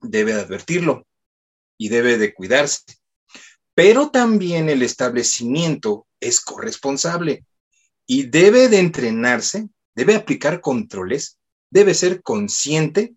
[0.00, 1.04] debe advertirlo
[1.76, 2.82] y debe de cuidarse.
[3.74, 7.44] Pero también el establecimiento es corresponsable
[8.06, 11.40] y debe de entrenarse, debe aplicar controles,
[11.70, 13.14] debe ser consciente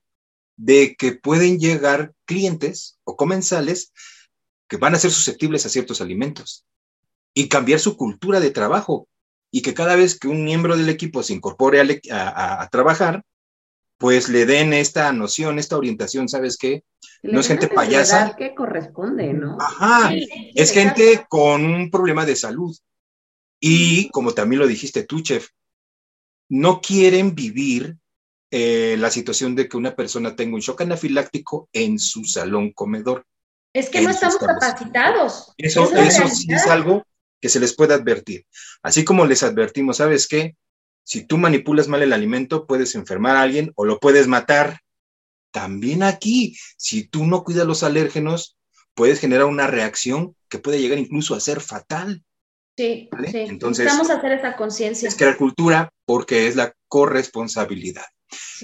[0.57, 3.93] de que pueden llegar clientes o comensales
[4.67, 6.65] que van a ser susceptibles a ciertos alimentos
[7.33, 9.07] y cambiar su cultura de trabajo
[9.51, 13.23] y que cada vez que un miembro del equipo se incorpore a, trabajar,
[13.97, 16.83] pues le den esta noción, esta orientación, ¿sabes qué?
[17.23, 18.35] No es gente payasa.
[18.37, 19.57] que corresponde, ¿no?
[19.59, 20.11] Ajá,
[20.53, 22.75] es gente con un problema de salud.
[23.59, 25.49] Y como también lo dijiste tú, chef,
[26.47, 27.97] no quieren vivir
[28.51, 33.25] eh, la situación de que una persona tenga un shock anafiláctico en su salón comedor.
[33.73, 35.53] Es que no estamos capacitados.
[35.57, 37.05] Eso, eso sí es algo
[37.39, 38.45] que se les puede advertir.
[38.81, 40.55] Así como les advertimos, ¿sabes qué?
[41.03, 44.79] Si tú manipulas mal el alimento, puedes enfermar a alguien o lo puedes matar.
[45.51, 48.57] También aquí, si tú no cuidas los alérgenos,
[48.93, 52.23] puedes generar una reacción que puede llegar incluso a ser fatal.
[52.77, 53.37] Sí, sí.
[53.37, 55.07] Entonces, necesitamos hacer esa conciencia.
[55.07, 58.05] Es crear cultura porque es la corresponsabilidad.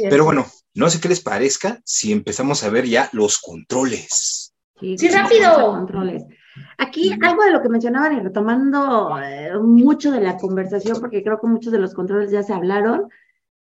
[0.10, 4.54] Pero bueno, no sé qué les parezca si empezamos a ver ya los controles.
[4.80, 5.72] Sí, rápido.
[5.72, 6.24] Controles.
[6.78, 11.40] Aquí algo de lo que mencionaban y retomando eh, mucho de la conversación, porque creo
[11.40, 13.10] que muchos de los controles ya se hablaron.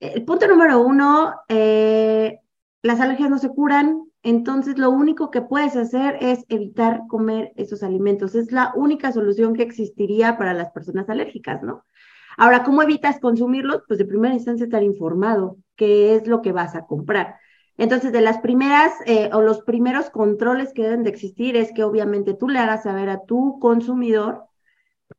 [0.00, 2.38] El punto número uno, eh,
[2.82, 7.82] las alergias no se curan, entonces lo único que puedes hacer es evitar comer esos
[7.82, 8.34] alimentos.
[8.34, 11.84] Es la única solución que existiría para las personas alérgicas, ¿no?
[12.38, 13.82] Ahora, ¿cómo evitas consumirlos?
[13.88, 17.36] Pues de primera instancia estar informado, qué es lo que vas a comprar.
[17.76, 21.84] Entonces, de las primeras eh, o los primeros controles que deben de existir es que
[21.84, 24.44] obviamente tú le hagas saber a tu consumidor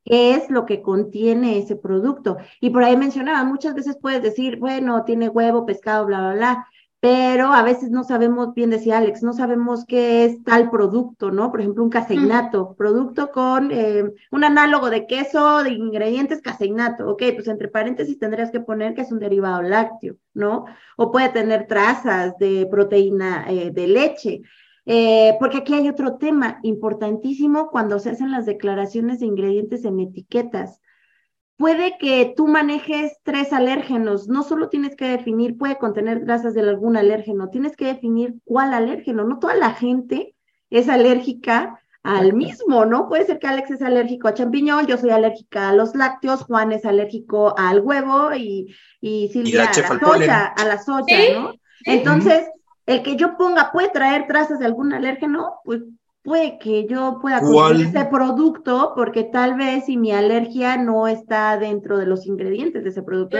[0.06, 2.38] qué es lo que contiene ese producto.
[2.62, 6.68] Y por ahí mencionaba, muchas veces puedes decir, bueno, tiene huevo, pescado, bla, bla, bla,
[7.02, 11.50] pero a veces no sabemos, bien decía Alex, no sabemos qué es tal producto, ¿no?
[11.50, 17.10] Por ejemplo, un caseinato, producto con eh, un análogo de queso, de ingredientes caseinato.
[17.10, 20.66] Ok, pues entre paréntesis tendrías que poner que es un derivado lácteo, ¿no?
[20.98, 24.42] O puede tener trazas de proteína eh, de leche.
[24.86, 30.00] Eh, porque aquí hay otro tema importantísimo cuando se hacen las declaraciones de ingredientes en
[30.02, 30.82] etiquetas
[31.60, 36.62] puede que tú manejes tres alérgenos, no solo tienes que definir, puede contener grasas de
[36.62, 40.36] algún alérgeno, tienes que definir cuál alérgeno, no toda la gente
[40.70, 43.10] es alérgica al mismo, ¿no?
[43.10, 46.72] Puede ser que Alex es alérgico a champiñón, yo soy alérgica a los lácteos, Juan
[46.72, 51.54] es alérgico al huevo y, Silvia a, la soya, a la soya, ¿no?
[51.84, 52.48] Entonces,
[52.86, 55.82] el que yo ponga puede traer trazas de algún alérgeno, pues
[56.30, 61.58] puede que yo pueda consumir ese producto porque tal vez si mi alergia no está
[61.58, 63.38] dentro de los ingredientes de ese producto.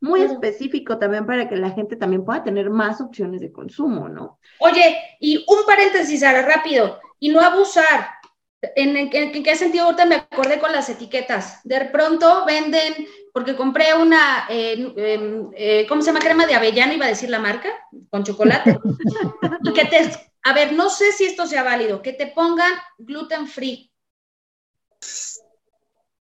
[0.00, 4.38] muy específico también para que la gente también pueda tener más opciones de consumo, ¿no?
[4.58, 8.08] Oye, y un paréntesis, Sara, rápido, y no abusar.
[8.74, 11.60] ¿En, qué sentido ahorita me acordé con las etiquetas?
[11.64, 16.20] De pronto venden, porque compré una, eh, em, eh, ¿cómo se llama?
[16.20, 17.68] Crema de avellano, iba a decir la marca,
[18.10, 18.78] con chocolate,
[19.64, 19.98] y que te
[20.44, 23.90] a ver, no sé si esto sea válido, que te pongan gluten free.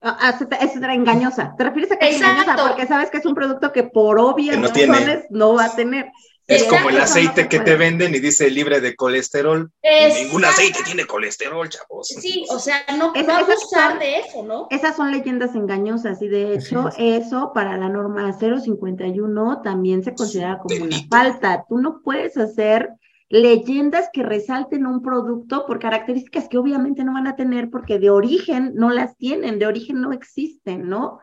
[0.00, 1.54] Ah, ah es engañosa.
[1.56, 2.56] ¿Te refieres a que es engañosa?
[2.56, 6.10] Porque sabes que es un producto que por obvias no razones no va a tener.
[6.46, 9.70] Es como el aceite que te venden y dice libre de colesterol.
[9.82, 12.08] Ningún aceite tiene colesterol, chavos.
[12.08, 14.68] Sí, o sea, no, es, abusar de eso, ¿no?
[14.70, 20.58] Esas son leyendas engañosas y de hecho eso para la norma 051 también se considera
[20.58, 21.64] como una falta.
[21.68, 22.90] Tú no puedes hacer
[23.28, 28.10] leyendas que resalten un producto por características que obviamente no van a tener porque de
[28.10, 31.18] origen no las tienen, de origen no existen, ¿no?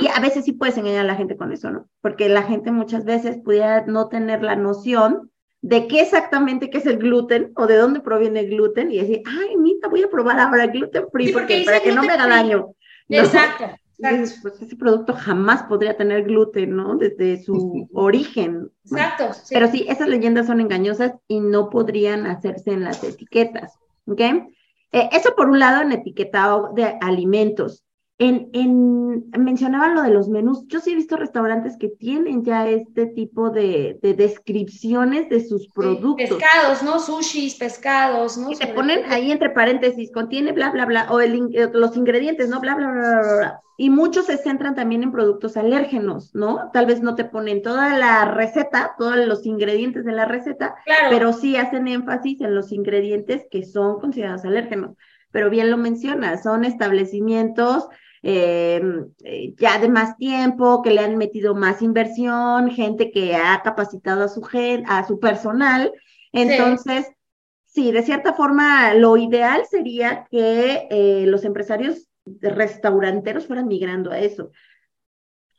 [0.00, 1.88] Y a veces sí puedes engañar a la gente con eso, ¿no?
[2.00, 5.30] Porque la gente muchas veces pudiera no tener la noción
[5.62, 9.22] de qué exactamente qué es el gluten o de dónde proviene el gluten y decir,
[9.26, 12.74] ay, mira, voy a probar ahora gluten free porque, para que no me haga daño.
[13.08, 13.66] Exacto.
[14.00, 16.96] Pues ese producto jamás podría tener gluten, ¿no?
[16.96, 18.70] Desde su origen.
[18.84, 19.30] Exacto.
[19.50, 24.20] Pero sí, esas leyendas son engañosas y no podrían hacerse en las etiquetas, ¿ok?
[24.92, 27.84] Eh, eso por un lado en etiquetado de alimentos.
[28.22, 30.66] En, en, mencionaban lo de los menús.
[30.66, 35.68] Yo sí he visto restaurantes que tienen ya este tipo de, de descripciones de sus
[35.68, 36.28] productos.
[36.28, 36.98] pescados, ¿no?
[36.98, 38.52] Sushis, pescados, ¿no?
[38.52, 42.50] Y te ponen ahí entre paréntesis, contiene bla, bla, bla, o el, eh, los ingredientes,
[42.50, 42.60] ¿no?
[42.60, 43.60] Bla, bla, bla, bla, bla.
[43.78, 46.70] Y muchos se centran también en productos alérgenos, ¿no?
[46.74, 50.74] Tal vez no te ponen toda la receta, todos los ingredientes de la receta,
[51.08, 54.98] pero sí hacen énfasis en los ingredientes que son considerados alérgenos.
[55.30, 57.88] Pero bien lo mencionas, son establecimientos
[58.22, 58.82] eh,
[59.56, 64.28] ya de más tiempo, que le han metido más inversión, gente que ha capacitado a
[64.28, 65.92] su, gen, a su personal.
[66.32, 67.06] Entonces,
[67.64, 67.92] sí.
[67.92, 72.08] de cierta forma, lo ideal sería que eh, los empresarios
[72.40, 74.50] restauranteros fueran migrando a eso.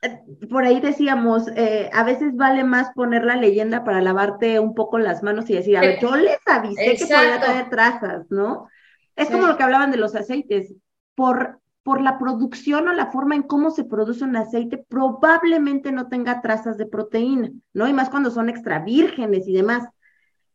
[0.02, 1.46] Eh, por ahí decíamos,
[1.92, 5.76] a veces vale más poner la leyenda para lavarte un poco las manos y decir,
[5.76, 8.68] a ver, yo les avisé que podía traer trazas, ¿no?
[9.16, 10.74] Es como lo que hablaban de los aceites.
[11.14, 16.08] Por por la producción o la forma en cómo se produce un aceite, probablemente no
[16.08, 17.88] tenga trazas de proteína, ¿no?
[17.88, 19.88] Y más cuando son extra vírgenes y demás.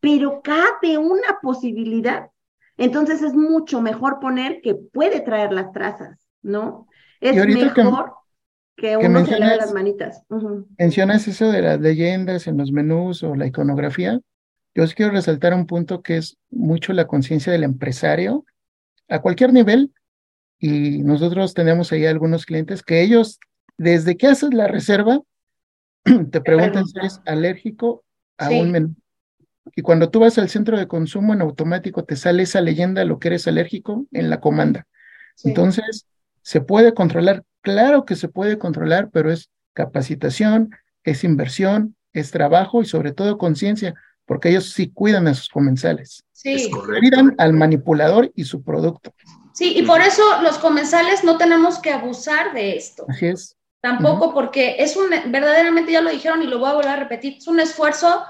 [0.00, 2.30] Pero cabe una posibilidad.
[2.76, 6.86] Entonces es mucho mejor poner que puede traer las trazas, ¿no?
[7.20, 8.14] Es mejor
[8.76, 10.22] que, uno se lave las manitas.
[10.78, 14.20] Mencionas eso de las leyendas en los menús o la iconografía.
[14.74, 18.44] Yo os quiero resaltar un punto que es mucho la conciencia del empresario
[19.08, 19.92] a cualquier nivel,
[20.58, 23.38] y nosotros tenemos ahí algunos clientes que ellos,
[23.76, 25.20] desde que haces la reserva,
[26.30, 28.04] te preguntan si eres alérgico
[28.36, 28.94] a un menú.
[29.74, 33.18] y cuando tú vas al centro de consumo en automático te sale esa leyenda lo
[33.18, 34.86] que eres alérgico en la comanda.
[35.44, 36.06] Entonces,
[36.42, 37.44] ¿se puede controlar?
[37.60, 40.70] Claro que se puede controlar, pero es capacitación,
[41.04, 43.94] es inversión, es trabajo y sobre todo conciencia,
[44.24, 46.24] porque ellos sí cuidan a sus comensales.
[46.32, 46.70] Sí.
[46.70, 49.14] Cuidan al manipulador y su producto.
[49.58, 53.04] Sí, y por eso los comensales no tenemos que abusar de esto.
[53.08, 53.56] Así es.
[53.80, 57.38] Tampoco porque es un, verdaderamente ya lo dijeron y lo voy a volver a repetir,
[57.38, 58.24] es un esfuerzo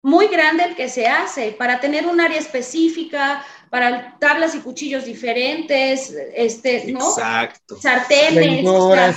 [0.00, 5.04] muy grande el que se hace para tener un área específica, para tablas y cuchillos
[5.04, 7.06] diferentes, este, ¿no?
[7.06, 7.76] Exacto.
[7.78, 8.64] Sartenes.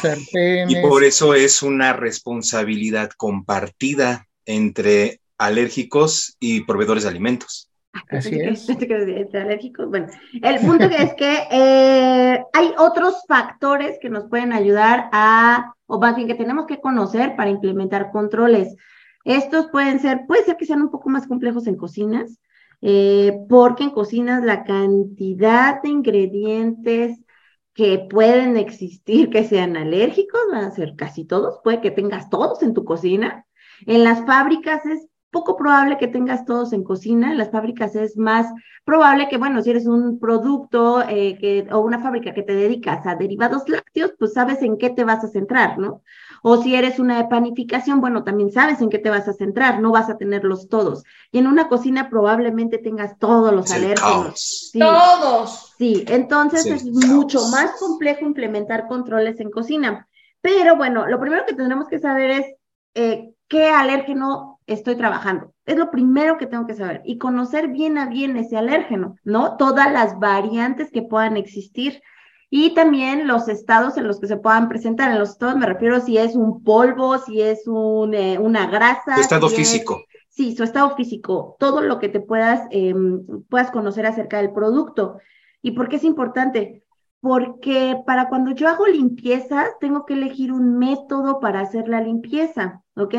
[0.02, 0.70] sartenes.
[0.70, 7.69] Y por eso es una responsabilidad compartida entre alérgicos y proveedores de alimentos.
[8.10, 8.70] Así es.
[9.34, 9.90] alérgicos.
[9.90, 10.08] Bueno,
[10.42, 16.16] el punto es que eh, hay otros factores que nos pueden ayudar a, o más
[16.16, 18.76] bien que tenemos que conocer para implementar controles.
[19.26, 22.40] Estos pueden ser, puede ser que sean un poco más complejos en cocinas,
[22.82, 27.20] eh, porque en cocinas la cantidad de ingredientes
[27.74, 32.62] que pueden existir que sean alérgicos van a ser casi todos, puede que tengas todos
[32.64, 33.46] en tu cocina.
[33.86, 37.32] En las fábricas es poco probable que tengas todos en cocina.
[37.32, 38.48] En las fábricas es más
[38.84, 43.06] probable que, bueno, si eres un producto eh, que, o una fábrica que te dedicas
[43.06, 46.02] a derivados lácteos, pues sabes en qué te vas a centrar, ¿no?
[46.42, 49.82] O si eres una de panificación, bueno, también sabes en qué te vas a centrar,
[49.82, 51.04] no vas a tenerlos todos.
[51.32, 54.72] Y en una cocina probablemente tengas todos los alérgenos.
[54.74, 55.74] Todos.
[55.78, 60.08] Sí, entonces es mucho más complejo implementar controles en cocina.
[60.42, 62.46] Pero bueno, lo primero que tendremos que saber es
[62.96, 65.54] eh, qué alérgeno estoy trabajando.
[65.66, 69.58] Es lo primero que tengo que saber y conocer bien a bien ese alérgeno, ¿no?
[69.58, 72.02] Todas las variantes que puedan existir
[72.50, 75.12] y también los estados en los que se puedan presentar.
[75.12, 79.20] En los estados me refiero si es un polvo, si es un, eh, una grasa.
[79.20, 80.02] Estado físico.
[80.30, 85.20] sí, su estado físico, todo lo que te puedas, em, puedas conocer acerca del producto.
[85.62, 86.84] ¿Y por qué es importante?
[87.22, 92.82] Porque para cuando yo hago limpiezas, tengo que elegir un método para hacer la limpieza,
[93.00, 93.16] ¿ok?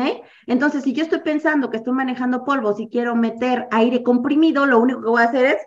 [0.47, 4.79] Entonces, si yo estoy pensando que estoy manejando polvos y quiero meter aire comprimido, lo
[4.79, 5.57] único que voy a hacer es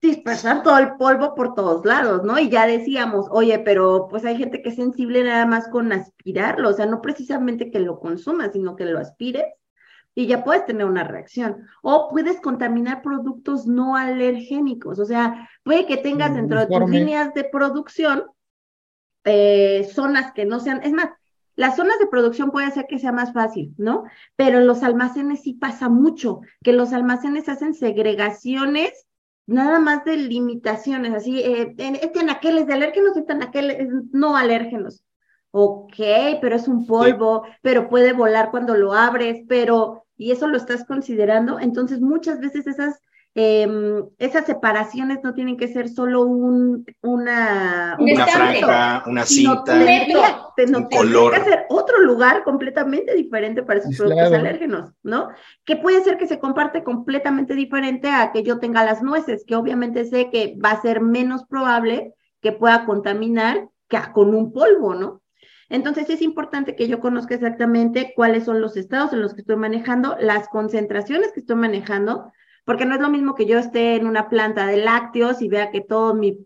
[0.00, 2.38] dispersar todo el polvo por todos lados, ¿no?
[2.38, 6.70] Y ya decíamos, oye, pero pues hay gente que es sensible nada más con aspirarlo,
[6.70, 9.46] o sea, no precisamente que lo consumas, sino que lo aspires
[10.14, 11.66] y ya puedes tener una reacción.
[11.82, 17.34] O puedes contaminar productos no alergénicos, o sea, puede que tengas dentro de tus líneas
[17.34, 18.24] de producción
[19.24, 21.10] eh, zonas que no sean, es más,
[21.56, 24.04] las zonas de producción puede ser que sea más fácil, ¿no?
[24.36, 29.06] Pero en los almacenes sí pasa mucho, que los almacenes hacen segregaciones
[29.46, 34.36] nada más de limitaciones, así, eh, este anaquel es de alérgenos, este anaquel es no
[34.36, 35.04] alérgenos.
[35.52, 35.94] Ok,
[36.40, 40.84] pero es un polvo, pero puede volar cuando lo abres, pero, y eso lo estás
[40.84, 43.00] considerando, entonces muchas veces esas
[43.38, 49.78] Em, esas separaciones no tienen que ser solo un, una, una franja, una cinta,
[50.74, 51.34] un color.
[51.34, 55.28] que ser otro lugar completamente diferente para esos productos alérgenos, ¿no?
[55.66, 59.54] Que puede ser que se comparte completamente diferente a que yo tenga las nueces, que
[59.54, 64.94] obviamente sé que va a ser menos probable que pueda contaminar que con un polvo,
[64.94, 65.20] ¿no?
[65.68, 69.56] Entonces es importante que yo conozca exactamente cuáles son los estados en los que estoy
[69.56, 72.32] manejando, las concentraciones que estoy manejando,
[72.66, 75.70] porque no es lo mismo que yo esté en una planta de lácteos y vea
[75.70, 76.36] que todo mi,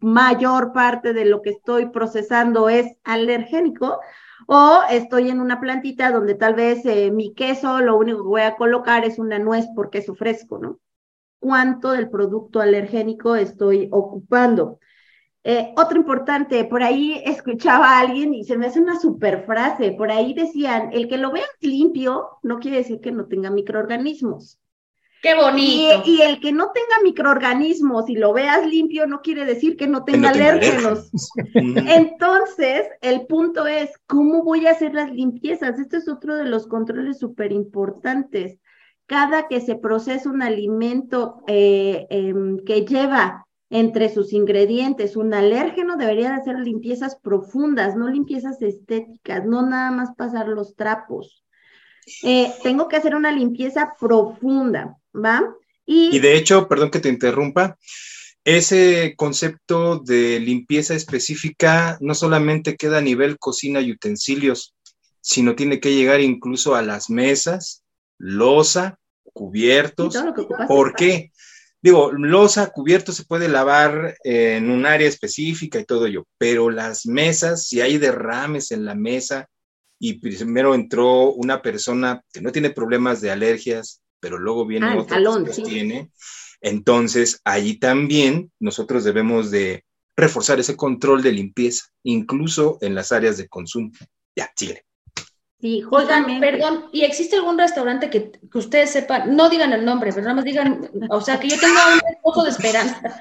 [0.00, 3.98] mayor parte de lo que estoy procesando es alergénico,
[4.46, 8.40] o estoy en una plantita donde tal vez eh, mi queso, lo único que voy
[8.42, 10.78] a colocar es una nuez por queso fresco, ¿no?
[11.40, 14.78] ¿Cuánto del producto alergénico estoy ocupando?
[15.42, 19.90] Eh, otro importante, por ahí escuchaba a alguien y se me hace una super frase,
[19.90, 24.57] por ahí decían, el que lo veas limpio no quiere decir que no tenga microorganismos.
[25.22, 26.02] Qué bonito.
[26.04, 30.04] Y, el que no tenga microorganismos y lo veas limpio no quiere decir que no
[30.04, 31.10] tenga alérgenos.
[31.54, 35.78] Entonces, el punto es, ¿cómo voy a hacer las limpiezas?
[35.78, 38.58] Este es otro de los controles súper importantes.
[39.06, 45.96] Cada que se procesa un alimento eh, em, que lleva entre sus ingredientes un alérgeno,
[45.96, 51.44] debería de hacer limpiezas profundas, no limpiezas estéticas, no nada más pasar los trapos.
[52.22, 55.54] Eh, tengo que hacer una limpieza profunda, ¿va?
[55.86, 57.78] Y, de hecho, perdón que te interrumpa,
[58.44, 64.74] ese concepto de limpieza específica no solamente queda a nivel cocina y utensilios,
[65.20, 67.84] sino tiene que llegar incluso a las mesas,
[68.18, 68.98] losa,
[69.32, 70.14] cubiertos.
[70.66, 71.32] ¿Por qué?
[71.80, 77.06] Digo, losa, cubiertos se puede lavar en un área específica y todo ello, pero las
[77.06, 79.48] mesas, si hay derrames en la mesa,
[79.98, 84.96] y primero entró una persona que no tiene problemas de alergias pero luego viene ah,
[84.98, 86.10] otro que tiene.
[86.60, 89.84] Entonces, allí también nosotros debemos de
[90.16, 93.92] reforzar ese control de limpieza, incluso en las áreas de consumo.
[94.34, 94.84] Ya, sigue.
[95.60, 100.10] Sí, Oigan, perdón, ¿y existe algún restaurante que, que, ustedes sepan, no digan el nombre,
[100.12, 103.20] pero nada más digan, o sea, que yo tenga un poco de esperanza,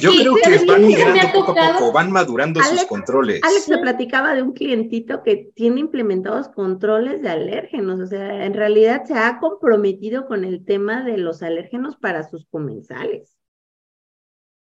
[0.00, 3.40] yo creo que van migrando poco a poco, van madurando sus controles.
[3.42, 8.54] Alex me platicaba de un clientito que tiene implementados controles de alérgenos, o sea, en
[8.54, 13.36] realidad se ha comprometido con el tema de los alérgenos para sus comensales.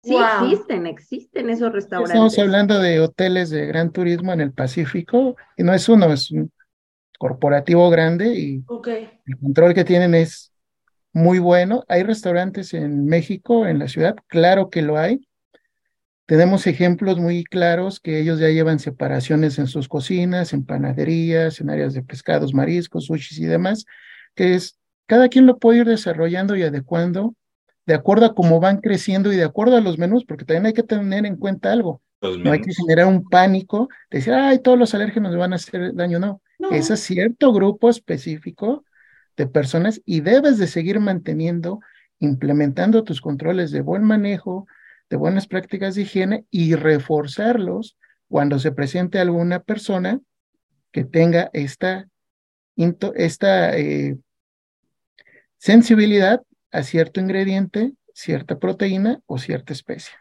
[0.04, 2.14] Sí, existen, existen esos restaurantes.
[2.14, 6.30] Estamos hablando de hoteles de gran turismo en el Pacífico, y no es uno, es
[6.30, 6.52] un
[7.18, 8.64] corporativo grande, y
[9.26, 10.52] el control que tienen es
[11.16, 11.86] muy bueno.
[11.88, 15.26] Hay restaurantes en México, en la ciudad, claro que lo hay.
[16.26, 21.70] Tenemos ejemplos muy claros que ellos ya llevan separaciones en sus cocinas, en panaderías, en
[21.70, 23.86] áreas de pescados, mariscos, sushis y demás,
[24.36, 27.34] que es cada quien lo puede ir desarrollando y adecuando
[27.86, 30.74] de acuerdo a cómo van creciendo y de acuerdo a los menús, porque también hay
[30.74, 32.02] que tener en cuenta algo.
[32.22, 35.58] no hay que generar un pánico, de decir, ay, todos los alérgenos me van a
[35.58, 36.20] hacer daño.
[36.20, 36.72] No, no.
[36.72, 38.84] es a cierto grupo específico
[39.38, 41.80] de personas y debes de seguir manteniendo,
[42.20, 44.68] implementando tus controles de buen manejo,
[45.10, 50.20] de buenas prácticas de higiene y reforzarlos cuando se presente alguna persona
[50.92, 52.08] que tenga esta,
[53.16, 54.18] esta eh,
[55.58, 60.16] sensibilidad a cierto ingrediente, cierta proteína o cierta especie.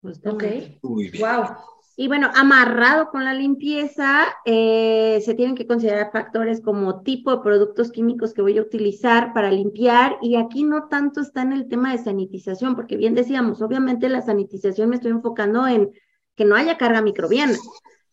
[0.00, 0.44] Pues ok.
[0.82, 1.77] Wow.
[2.00, 7.42] Y bueno, amarrado con la limpieza, eh, se tienen que considerar factores como tipo de
[7.42, 10.16] productos químicos que voy a utilizar para limpiar.
[10.22, 14.22] Y aquí no tanto está en el tema de sanitización, porque bien decíamos, obviamente la
[14.22, 15.90] sanitización me estoy enfocando en
[16.36, 17.58] que no haya carga microbiana.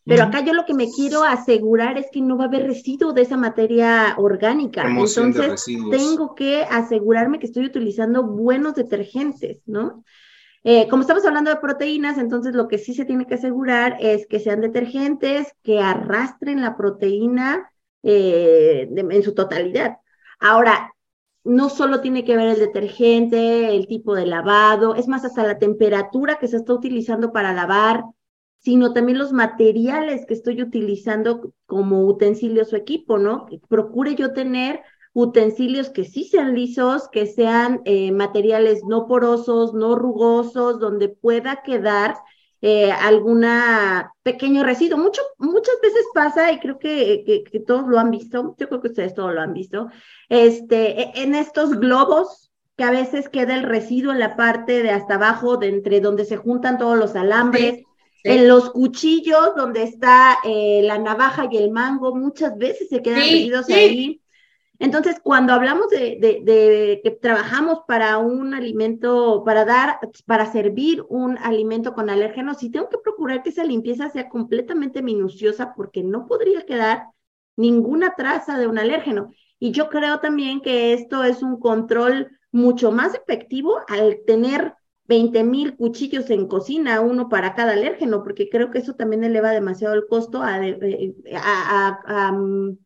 [0.03, 3.13] Pero acá yo lo que me quiero asegurar es que no va a haber residuo
[3.13, 4.83] de esa materia orgánica.
[4.87, 10.03] Entonces, tengo que asegurarme que estoy utilizando buenos detergentes, ¿no?
[10.67, 14.25] Eh, como estamos hablando de proteínas, entonces lo que sí se tiene que asegurar es
[14.25, 19.97] que sean detergentes que arrastren la proteína eh, en su totalidad.
[20.39, 20.91] Ahora,
[21.43, 25.59] no solo tiene que ver el detergente, el tipo de lavado, es más, hasta la
[25.59, 28.03] temperatura que se está utilizando para lavar,
[28.57, 33.45] sino también los materiales que estoy utilizando como utensilios o equipo, ¿no?
[33.69, 34.81] Procure yo tener
[35.15, 41.63] utensilios que sí sean lisos, que sean eh, materiales no porosos, no rugosos, donde pueda
[41.63, 42.17] quedar
[42.61, 44.97] eh, alguna pequeño residuo.
[44.97, 48.89] Mucho, muchas veces pasa, y creo que, que, todos lo han visto, yo creo que
[48.89, 49.87] ustedes todos lo han visto,
[50.27, 54.91] este, e, en estos globos que a veces queda el residuo en la parte de
[54.91, 57.83] hasta abajo, de entre donde se juntan todos los alambres.
[58.27, 63.19] En los cuchillos, donde está eh, la navaja y el mango, muchas veces se quedan
[63.19, 64.19] residuos ahí.
[64.79, 71.93] Entonces, cuando hablamos de, que trabajamos para un alimento, para dar, para servir un alimento
[71.93, 76.65] con alérgenos, sí tengo que procurar que esa limpieza sea completamente minuciosa porque no podría
[76.65, 77.07] quedar
[77.55, 79.31] ninguna traza de un alérgeno.
[79.59, 84.73] Y yo creo también que esto es un control mucho más efectivo al tener
[85.07, 89.51] 20 mil cuchillos en cocina, uno para cada alérgeno, porque creo que eso también eleva
[89.51, 90.59] demasiado el costo a,
[91.35, 92.77] a mm,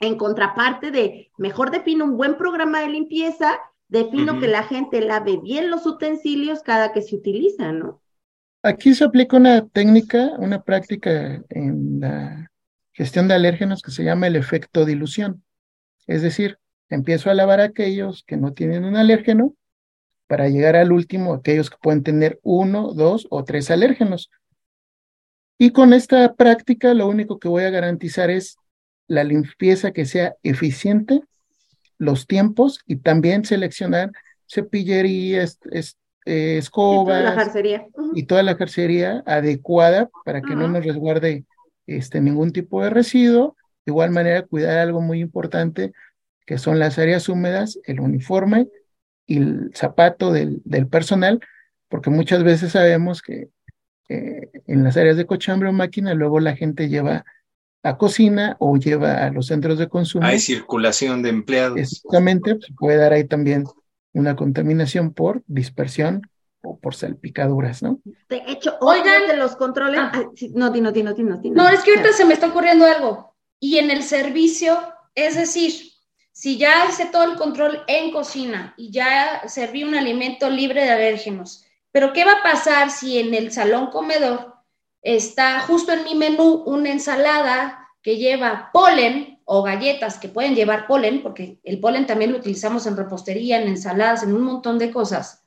[0.00, 5.36] en contraparte de mejor defino un buen programa de limpieza, defino que la gente lave
[5.36, 8.02] bien los utensilios cada que se utilizan, ¿no?
[8.62, 12.50] Aquí se aplica una técnica, una práctica en la
[12.92, 15.42] gestión de alérgenos que se llama el efecto dilución.
[16.06, 19.54] Es decir, empiezo a lavar aquellos que no tienen un alérgeno
[20.26, 24.30] para llegar al último, aquellos que pueden tener uno, dos o tres alérgenos.
[25.58, 28.56] Y con esta práctica lo único que voy a garantizar es
[29.10, 31.20] la limpieza que sea eficiente,
[31.98, 34.12] los tiempos y también seleccionar
[34.48, 37.50] cepillería, eh, escobas
[38.14, 41.44] y toda la jarcería adecuada para que no nos resguarde
[41.88, 43.56] este, ningún tipo de residuo.
[43.84, 45.92] De igual manera, cuidar algo muy importante
[46.46, 48.68] que son las áreas húmedas, el uniforme
[49.26, 51.40] y el zapato del, personal,
[51.88, 53.48] porque muchas veces sabemos que
[54.08, 57.24] eh, en las áreas de cochambre o máquina luego la gente lleva
[57.82, 60.26] a cocina o lleva a los centros de consumo.
[60.26, 61.78] Hay circulación de empleados.
[61.78, 63.64] Exactamente, se puede dar ahí también
[64.12, 66.22] una contaminación por dispersión
[66.62, 68.00] o por salpicaduras, ¿no?
[68.28, 70.00] De hecho, oigan de los controles.
[70.00, 70.24] Ah.
[70.54, 73.34] no, Tino, Tino, Tino, No, es que ahorita se me está ocurriendo algo.
[73.58, 74.78] Y en el servicio,
[75.14, 75.72] es decir,
[76.32, 80.90] si ya hice todo el control en cocina y ya serví un alimento libre de
[80.90, 84.49] alérgenos, pero ¿qué va a pasar si en el salón comedor
[85.02, 90.86] está justo en mi menú una ensalada que lleva polen o galletas que pueden llevar
[90.86, 94.90] polen, porque el polen también lo utilizamos en repostería, en ensaladas, en un montón de
[94.90, 95.44] cosas.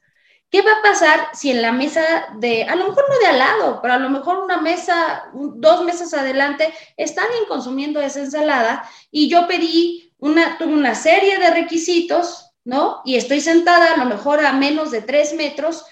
[0.54, 2.02] ¿Qué va a pasar si en la mesa
[2.38, 5.84] de, a lo mejor no de al lado, pero a lo mejor una mesa, dos
[5.84, 12.52] mesas adelante, están consumiendo esa ensalada y yo pedí una, tuve una serie de requisitos,
[12.66, 13.02] ¿no?
[13.04, 15.86] Y estoy sentada a lo mejor a menos de tres metros.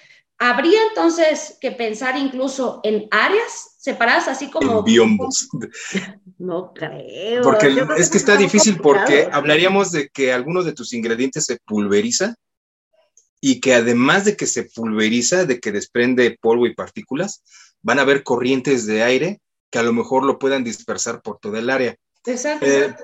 [0.43, 4.79] Habría entonces que pensar incluso en áreas separadas, así como...
[4.79, 5.47] En biombos.
[6.39, 7.43] No creo.
[7.43, 12.33] Porque es que está difícil porque hablaríamos de que algunos de tus ingredientes se pulveriza
[13.39, 17.43] y que además de que se pulveriza, de que desprende polvo y partículas,
[17.83, 19.39] van a haber corrientes de aire
[19.69, 21.95] que a lo mejor lo puedan dispersar por todo el área.
[22.25, 22.65] Exacto.
[22.65, 22.95] Eh,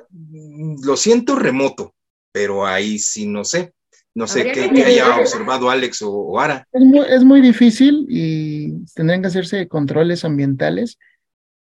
[0.82, 1.94] lo siento remoto,
[2.32, 3.76] pero ahí sí no sé.
[4.18, 6.68] No sé qué, haya observado Alex o, Ara.
[6.74, 10.98] Es muy, difícil y tendrán que hacerse controles ambientales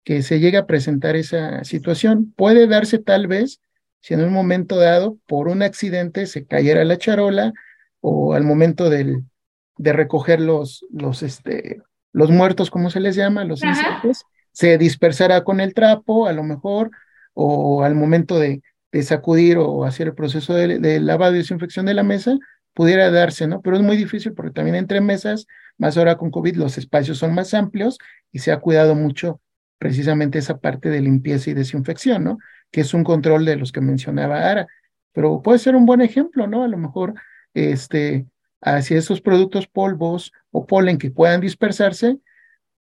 [0.05, 2.35] que se llegue a presentar esa situación.
[2.37, 3.63] Puede darse tal vez
[4.01, 7.55] si en un momento dado, por un accidente, se cayera la charola
[8.03, 9.25] o al momento del,
[9.79, 11.81] de recoger los, los, este,
[12.13, 16.43] los muertos, como se les llama, los insectos, se dispersará con el trapo, a lo
[16.43, 16.91] mejor,
[17.33, 18.61] o al momento de,
[18.93, 22.38] de sacudir o hacer el proceso de, lavado y desinfección de la mesa,
[22.74, 23.62] pudiera darse, ¿no?
[23.62, 25.47] Pero es muy difícil porque también entre mesas,
[25.78, 27.99] más ahora con COVID, los espacios son más amplios
[28.30, 29.40] y se ha cuidado mucho
[29.78, 32.38] precisamente esa parte de limpieza y desinfección, ¿no?
[32.70, 34.68] Que es un control de los que mencionaba Ara.
[35.12, 36.62] Pero puede ser un buen ejemplo, ¿no?
[36.62, 37.14] A lo mejor,
[37.55, 38.26] este,
[38.61, 42.18] hacia esos productos polvos o polen que puedan dispersarse,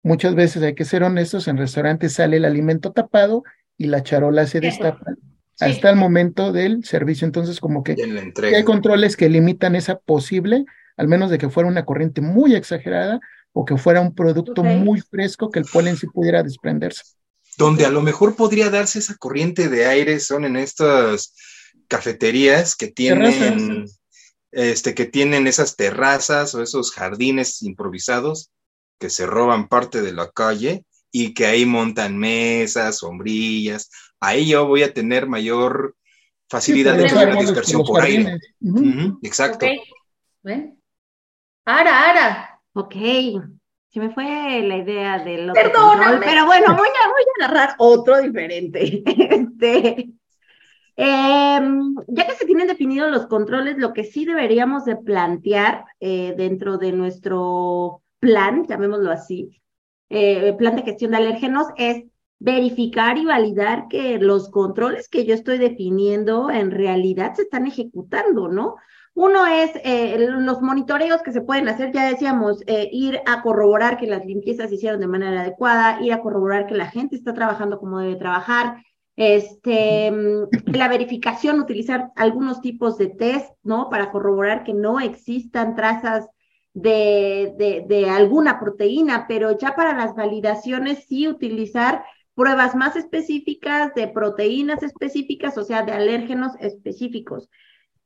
[0.03, 3.45] muchas veces hay que ser honestos, en restaurantes sale el alimento tapado
[3.77, 5.15] y la charola se destapa
[5.61, 7.27] hasta el momento del servicio.
[7.27, 7.97] Entonces, como que
[8.43, 10.65] hay controles que limitan esa posible,
[10.97, 13.21] al menos de que fuera una corriente muy exagerada
[13.53, 17.03] o que fuera un producto muy fresco que el polen sí pudiera desprenderse.
[17.57, 21.35] Donde a lo mejor podría darse esa corriente de aire son en estas
[21.89, 23.87] cafeterías que tienen,
[24.53, 28.51] este, que tienen esas terrazas o esos jardines improvisados
[28.99, 33.91] que se roban parte de la calle y que ahí montan mesas, sombrillas,
[34.21, 35.97] ahí yo voy a tener mayor
[36.49, 38.39] facilidad de hacer la dispersión por aire.
[39.23, 39.67] exacto.
[39.67, 40.75] Okay.
[41.65, 42.61] Ara, Ara.
[42.73, 42.95] Ok.
[43.89, 46.25] Se me fue la idea del otro Perdóname.
[46.25, 49.03] pero bueno, voy a, voy a agarrar otro diferente.
[49.07, 50.11] Este,
[50.97, 56.35] em, ya que se tienen definidos los controles, lo que sí deberíamos de plantear eh,
[56.37, 59.61] dentro de nuestro plan, llamémoslo así,
[60.09, 62.05] eh, plan de gestión de alérgenos, es
[62.41, 68.49] verificar y validar que los controles que yo estoy definiendo en realidad se están ejecutando,
[68.49, 68.77] ¿no?
[69.13, 73.99] Uno es eh, los monitoreos que se pueden hacer, ya decíamos, eh, ir a corroborar
[73.99, 77.35] que las limpiezas se hicieron de manera adecuada, ir a corroborar que la gente está
[77.35, 78.83] trabajando como debe trabajar,
[79.17, 83.91] este, mm, la verificación, utilizar algunos tipos de test, ¿no?
[83.91, 86.27] Para corroborar que no existan trazas
[86.73, 92.05] de, de, de alguna proteína, pero ya para las validaciones sí utilizar
[92.35, 97.49] pruebas más específicas de proteínas específicas, o sea, de alérgenos específicos.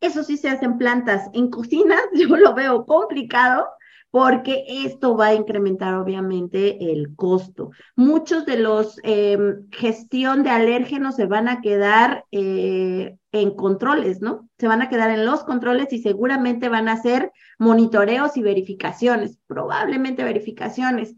[0.01, 1.31] Eso sí se hace en plantas.
[1.33, 3.67] En cocinas yo lo veo complicado
[4.11, 7.71] porque esto va a incrementar obviamente el costo.
[7.97, 14.49] Muchos de los em, gestión de alérgenos se van a quedar eh, en controles, ¿no?
[14.57, 19.41] Se van a quedar en los controles y seguramente van a hacer monitoreos y verificaciones,
[19.49, 21.17] probablemente verificaciones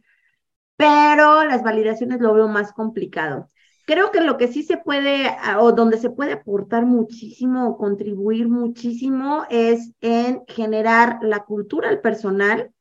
[0.77, 3.51] pero las validaciones lo veo más complicado.
[3.87, 5.30] Creo que lo que sí se puede,
[5.61, 12.01] o donde se puede aportar muchísimo o contribuir muchísimo es en generar la cultura al
[12.01, 12.72] personal,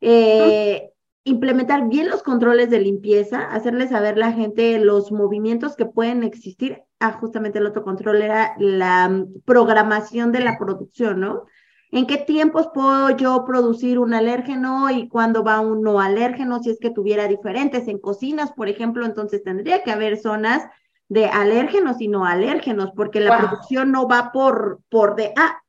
[0.00, 0.90] eh,
[1.24, 6.24] implementar bien los controles de limpieza, hacerle saber a la gente los movimientos que pueden
[6.24, 6.82] existir.
[6.98, 11.44] Ah, justamente el otro control era la mm, programación de la producción, ¿no?
[11.92, 16.62] ¿En qué tiempos puedo yo producir un alérgeno y cuándo va un no alérgeno?
[16.62, 20.62] Si es que tuviera diferentes en cocinas, por ejemplo, entonces tendría que haber zonas
[21.08, 25.60] de alérgenos y no alérgenos, porque la producción no va por, por de, ah,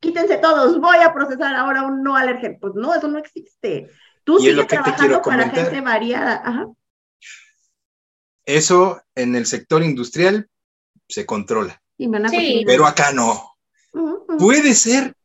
[0.00, 2.58] quítense todos, voy a procesar ahora un no alérgeno.
[2.60, 3.88] Pues no, eso no existe.
[4.24, 6.68] Tú sigues trabajando para gente variada.
[8.44, 10.50] Eso en el sector industrial
[11.08, 11.80] se controla.
[12.66, 13.52] Pero acá no.
[14.38, 15.16] Puede ser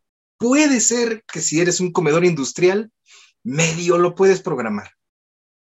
[0.41, 2.91] Puede ser que si eres un comedor industrial,
[3.43, 4.89] medio lo puedes programar.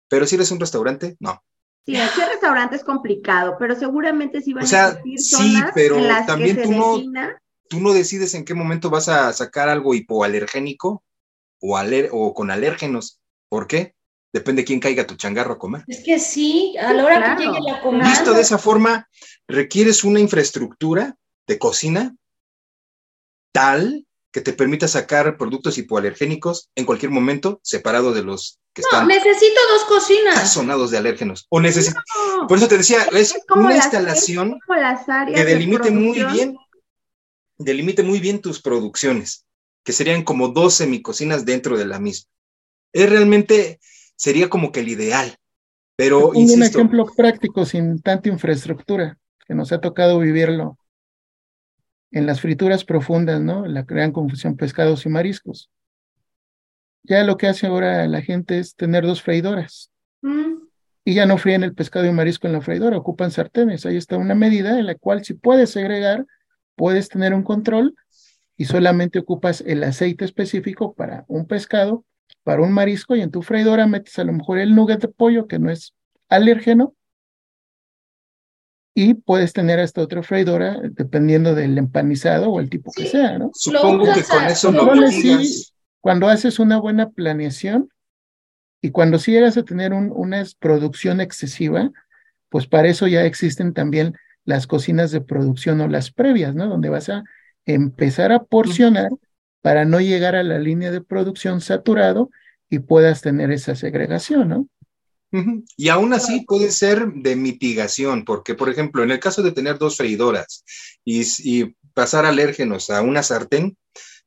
[0.09, 1.43] Pero si eres un restaurante, no.
[1.87, 5.97] Sí, aquí el restaurante es complicado, pero seguramente sí van o sea, a sí, pero
[6.27, 6.99] también tú no,
[7.71, 11.03] tú no decides en qué momento vas a sacar algo hipoalergénico
[11.61, 11.81] o,
[12.13, 13.23] o con alérgenos.
[13.49, 13.95] ¿Por qué?
[14.35, 15.85] Depende de quién caiga tu changarro a comer.
[15.87, 18.05] Es que sí, a la hora que llegue la comida.
[18.05, 19.09] Visto de esa forma,
[19.47, 21.17] requieres una infraestructura
[21.47, 22.15] de cocina
[23.51, 28.89] tal que te permita sacar productos hipoalergénicos en cualquier momento, separado de los que no,
[28.89, 30.53] están necesito dos cocinas.
[30.53, 31.47] sonados de alérgenos.
[31.49, 32.01] O necesito.
[32.47, 34.59] Por eso te decía, es, una instalación
[35.35, 36.57] que delimite muy bien,
[37.57, 39.47] delimite muy bien tus producciones,
[39.83, 42.31] que serían como dos semicocinas dentro de la misma.
[42.93, 43.81] Es realmente
[44.17, 45.37] sería como que el ideal.
[45.97, 50.78] Pero, un ejemplo práctico sin tanta infraestructura, que nos ha tocado vivirlo
[52.11, 53.67] en las frituras profundas, ¿no?
[53.67, 55.71] La gran confusión pescados y mariscos.
[57.03, 59.91] Ya lo que hace ahora la gente es tener dos freidoras.
[60.23, 60.55] Mm.
[61.05, 63.87] Y ya no fríen el pescado y marisco en la freidora, ocupan sartenes.
[63.87, 66.27] Ahí está una medida en la cual si puedes segregar,
[66.75, 67.95] puedes tener un control
[68.57, 72.05] y solamente ocupas el aceite específico para un pescado
[72.49, 75.47] para un marisco y en tu freidora metes a lo mejor el nugget de pollo
[75.47, 75.95] que no es
[76.31, 76.95] alérgeno
[79.01, 83.53] y puedes tener hasta otra freidora dependiendo del empanizado o el tipo que sea, ¿no?
[83.55, 84.91] Supongo que con eso no
[86.01, 87.91] Cuando haces una buena planeación
[88.83, 91.93] y cuando si llegas a tener una producción excesiva,
[92.49, 96.67] pues para eso ya existen también las cocinas de producción o las previas, ¿no?
[96.67, 97.23] Donde vas a
[97.67, 99.11] empezar a porcionar
[99.63, 102.31] para no llegar a la línea de producción saturado
[102.69, 104.69] y puedas tener esa segregación, ¿no?
[105.77, 109.79] Y aún así puede ser de mitigación, porque por ejemplo, en el caso de tener
[109.79, 110.65] dos freidoras
[111.05, 113.77] y, pasar alérgenos a una sartén,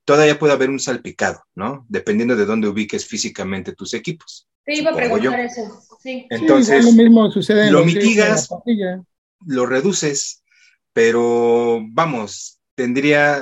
[0.03, 1.85] todavía puede haber un salpicado, ¿no?
[1.87, 4.45] Dependiendo de dónde ubiques físicamente tus equipos.
[4.65, 6.27] Te iba a preguntar eso, sí.
[6.29, 8.49] Entonces, lo mismo sucede lo mitigas,
[9.45, 10.43] lo reduces,
[10.91, 13.41] pero vamos, tendría,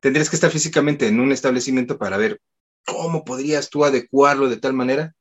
[0.00, 2.40] tendrías que estar físicamente en un establecimiento para ver
[2.86, 5.14] cómo podrías tú adecuarlo de tal manera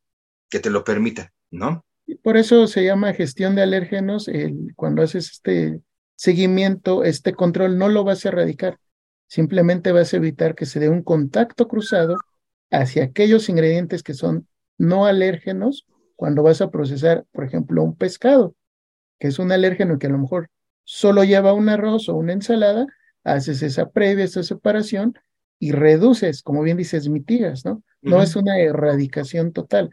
[0.49, 1.85] que te lo permita, ¿no?
[2.23, 4.27] Por eso se llama gestión de alérgenos.
[4.27, 5.81] El, cuando haces este
[6.15, 8.79] seguimiento, este control, no lo vas a erradicar.
[9.27, 12.17] Simplemente vas a evitar que se dé un contacto cruzado
[12.71, 14.47] hacia aquellos ingredientes que son
[14.77, 15.85] no alérgenos
[16.15, 18.55] cuando vas a procesar, por ejemplo, un pescado,
[19.19, 20.49] que es un alérgeno que a lo mejor
[20.83, 22.87] solo lleva un arroz o una ensalada,
[23.23, 25.13] haces esa previa, esa separación
[25.59, 27.83] y reduces, como bien dices, mitigas, ¿no?
[28.01, 29.91] No es una erradicación total.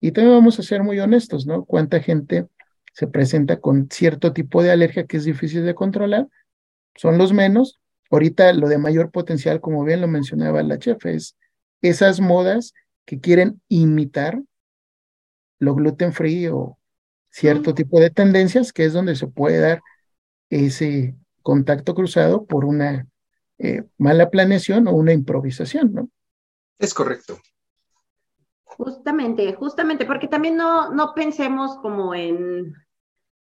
[0.00, 1.64] Y también vamos a ser muy honestos, ¿no?
[1.64, 2.46] ¿Cuánta gente
[2.92, 6.28] se presenta con cierto tipo de alergia que es difícil de controlar?
[6.94, 7.80] Son los menos.
[8.10, 11.36] Ahorita lo de mayor potencial, como bien lo mencionaba la chef, es
[11.82, 12.72] esas modas
[13.04, 14.40] que quieren imitar
[15.58, 16.78] lo gluten free o
[17.30, 19.82] cierto tipo de tendencias, que es donde se puede dar
[20.50, 23.06] ese contacto cruzado por una
[23.58, 26.10] eh, mala planeación o una improvisación, ¿no?
[26.78, 27.38] Es correcto.
[28.76, 32.74] Justamente, justamente, porque también no, no pensemos como en,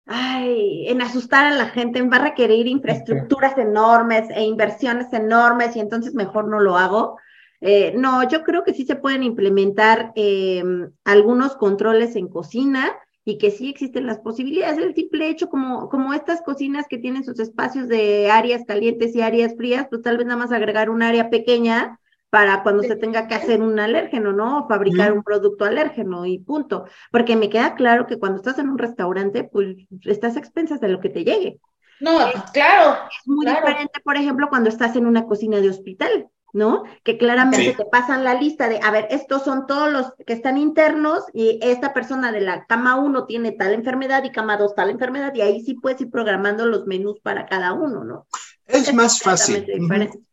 [0.04, 5.76] ay, en asustar a la gente, en va a requerir infraestructuras enormes e inversiones enormes
[5.76, 7.16] y entonces mejor no lo hago.
[7.62, 12.94] Eh, no, yo creo que sí se pueden implementar em, algunos controles en cocina
[13.24, 14.76] y que sí existen las posibilidades.
[14.76, 19.22] El simple hecho, como, como estas cocinas que tienen sus espacios de áreas calientes y
[19.22, 21.98] áreas frías, pues tal vez nada más agregar un área pequeña
[22.34, 24.58] para cuando se tenga que hacer un alérgeno, ¿no?
[24.58, 26.84] O fabricar un producto alérgeno y punto.
[27.12, 30.88] Porque me queda claro que cuando estás en un restaurante, pues estás a expensas de
[30.88, 31.60] lo que te llegue.
[32.00, 32.18] No,
[32.52, 32.98] claro.
[33.08, 36.26] Es muy diferente, por ejemplo, cuando estás en una cocina de hospital.
[36.52, 36.84] ¿no?
[37.02, 40.56] Que claramente te pasan la lista de, a ver, estos son todos los que están
[40.56, 44.90] internos y esta persona de la cama 1 tiene tal enfermedad y cama 2 tal
[44.90, 48.28] enfermedad y ahí sí puedes ir programando los menús para cada uno, ¿no?
[48.66, 49.66] Es, más fácil.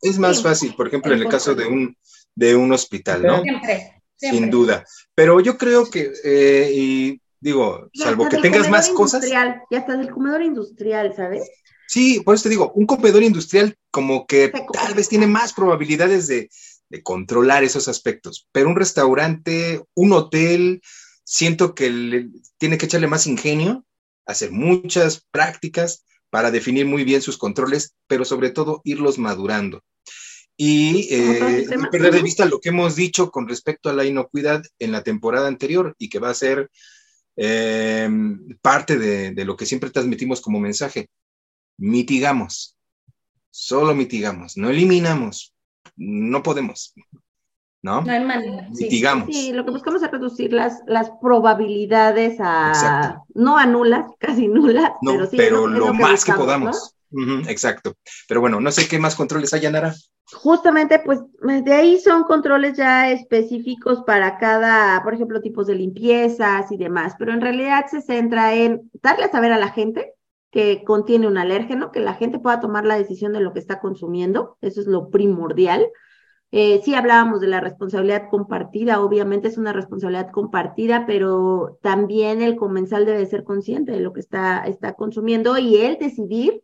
[0.02, 1.98] Es más fácil, por ejemplo, en el caso de un,
[2.36, 3.41] de un hospital, ¿no?
[3.41, 4.86] Siempre, Sin duda.
[5.16, 9.28] Pero yo creo que, eh, y digo, salvo que tengas más cosas.
[9.30, 11.49] Ya está del comedor industrial, ¿sabes?
[11.91, 16.26] Sí, por eso te digo, un comedor industrial como que tal vez tiene más probabilidades
[16.28, 16.49] de,
[17.03, 20.82] controlar esos aspectos, pero un restaurante, un hotel,
[21.24, 23.86] siento que tiene que echarle más ingenio,
[24.26, 29.84] hacer muchas prácticas para definir muy bien sus controles, pero sobre todo irlos madurando.
[30.58, 34.91] Y eh, perder de vista lo que hemos dicho con respecto a la inocuidad en
[34.91, 36.72] la temporada anterior y que va a ser
[37.36, 38.10] eh,
[38.62, 41.10] parte de, lo que siempre transmitimos como mensaje.
[41.78, 42.78] Mitigamos,
[43.49, 45.53] solo mitigamos, no eliminamos,
[45.95, 46.94] no podemos.
[47.84, 48.02] ¿No?
[48.02, 48.68] No hay manera.
[48.70, 49.28] Mitigamos.
[49.28, 54.91] Sí, lo que buscamos es reducir las, las probabilidades a, no a nulas, casi nulas,
[55.03, 55.38] pero sí.
[55.38, 56.95] Pero lo, más que podamos.
[57.48, 57.95] exacto.
[58.28, 59.95] Pero bueno, no sé qué más controles hay, Nara.
[60.32, 66.72] justamente, pues de ahí son controles ya específicos para cada, por ejemplo, tipos de limpiezas
[66.72, 70.14] y demás, pero en realidad se centra en darle a saber a la gente
[70.52, 73.80] que contiene un alérgeno, que la gente pueda tomar la decisión de lo que está
[73.80, 75.88] consumiendo, eso es lo primordial.
[76.53, 82.57] Eh, sí hablábamos de la responsabilidad compartida, obviamente es una responsabilidad compartida, pero también el
[82.57, 86.61] comensal debe ser consciente de lo que está, está consumiendo y él decidir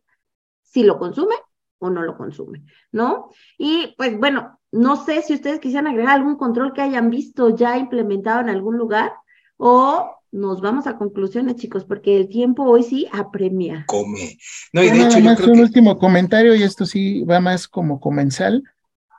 [0.61, 1.35] si lo consume
[1.79, 3.29] o no lo consume, ¿no?
[3.57, 7.77] Y pues bueno, no sé si ustedes quisieran agregar algún control que hayan visto ya
[7.77, 9.13] implementado en algún lugar
[9.55, 13.85] o nos vamos a conclusiones, chicos, porque el tiempo hoy sí apremia.
[13.87, 14.37] Come.
[14.73, 18.01] No, y de hecho, yo creo un último comentario, y esto sí va más como
[18.01, 18.63] comensal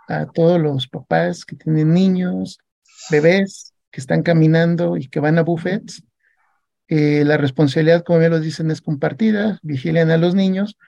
[0.08, 2.58] a todos los papás que tienen niños,
[3.10, 6.02] bebés que están caminando y que van a buffets.
[6.88, 10.78] Eh, la responsabilidad, como bien lo dicen, es compartida, vigilen a los niños,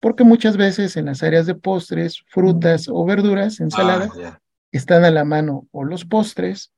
[0.00, 4.40] porque muchas veces en las áreas de postres, frutas o verduras, ensaladas, ah,
[4.72, 6.72] están a la mano o los postres,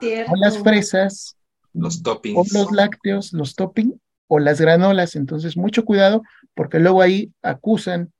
[0.00, 1.36] o las fresas,
[1.72, 2.38] los toppings.
[2.38, 3.94] O los lácteos, los toppings
[4.28, 5.16] o las granolas.
[5.16, 6.22] Entonces, mucho cuidado
[6.54, 8.12] porque luego ahí acusan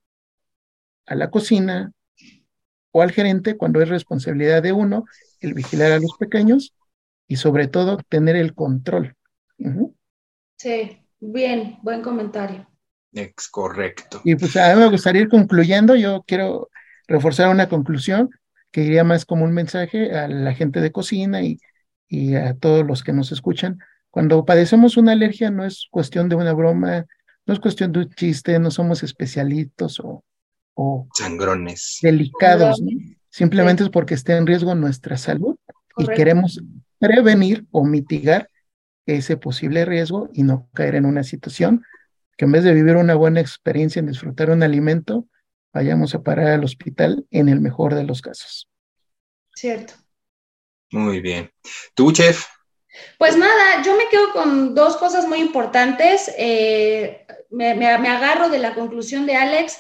[1.07, 1.93] a la cocina
[2.93, 5.05] o al gerente cuando es responsabilidad de uno
[5.41, 6.75] el vigilar a los pequeños
[7.27, 9.17] y sobre todo tener el control.
[10.57, 12.69] Sí, bien, buen comentario.
[13.13, 14.21] Es correcto.
[14.25, 15.97] Y pues a mí me gustaría ir concluyendo.
[15.97, 16.69] Yo quiero
[17.07, 18.31] reforzar una conclusión
[18.71, 21.59] que iría más como un mensaje a la gente de cocina y
[22.11, 23.79] y a todos los que nos escuchan.
[24.11, 27.07] Cuando padecemos una alergia no es cuestión de una broma,
[27.47, 30.25] no es cuestión de un chiste, no somos especialitos o,
[30.83, 32.83] o sangrones delicados,
[33.29, 35.57] simplemente es porque está en riesgo nuestra salud
[35.99, 36.59] y queremos
[36.99, 38.49] prevenir o mitigar
[39.05, 41.85] ese posible riesgo y no caer en una situación
[42.39, 45.27] que en vez de vivir una buena experiencia en disfrutar un alimento,
[45.75, 48.71] vayamos a parar al hospital en el mejor de los casos.
[49.55, 49.93] Cierto.
[50.91, 51.51] Muy bien.
[51.95, 52.47] ¿Tú, chef?
[53.19, 56.33] Pues nada, yo me quedo con dos cosas muy importantes.
[56.39, 59.79] Eh, me, agarro de la conclusión de Alex.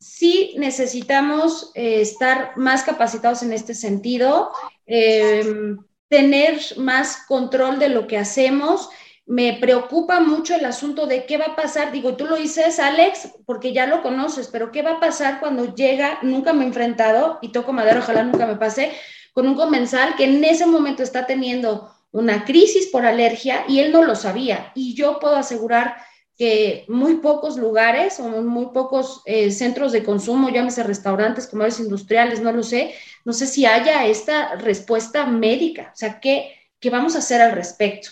[0.00, 4.52] Sí necesitamos eh, estar más capacitados en este sentido,
[4.86, 8.88] em, tener más control de lo que hacemos.
[9.26, 11.92] Me preocupa mucho el asunto de qué va a pasar.
[11.92, 15.74] Digo, tú lo dices, Alex, porque ya lo conoces, pero ¿qué va a pasar cuando
[15.74, 16.20] llega?
[16.22, 18.92] Nunca me he enfrentado y toco madera, ojalá nunca me pase
[19.32, 23.92] con un comensal que en ese momento está teniendo una crisis por alergia y él
[23.92, 24.72] no lo sabía.
[24.74, 25.96] Y yo puedo asegurar
[26.38, 32.40] que muy pocos lugares o muy pocos eh, centros de consumo, llámese restaurantes, comercios industriales,
[32.40, 32.94] no lo sé,
[33.24, 37.52] no sé si haya esta respuesta médica, o sea, ¿qué, qué vamos a hacer al
[37.52, 38.10] respecto?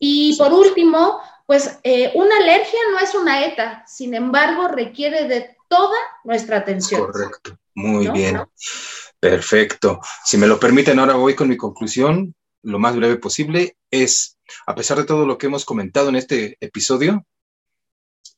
[0.00, 5.56] Y por último, pues eh, una alergia no es una ETA, sin embargo, requiere de
[5.68, 7.06] toda nuestra atención.
[7.06, 8.40] Correcto, muy bien.
[9.20, 10.00] Perfecto.
[10.24, 13.76] Si me lo permiten, ahora voy con mi conclusión, lo más breve posible.
[13.90, 17.24] Es, a pesar de todo lo que hemos comentado en este episodio,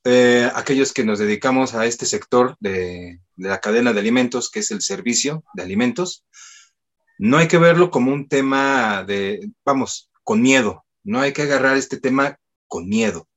[0.05, 4.61] eh, aquellos que nos dedicamos a este sector de, de la cadena de alimentos, que
[4.61, 6.25] es el servicio de alimentos,
[7.19, 10.85] no hay que verlo como un tema de, vamos, con miedo.
[11.05, 12.39] No hay que agarrar este tema
[12.69, 13.29] con miedo.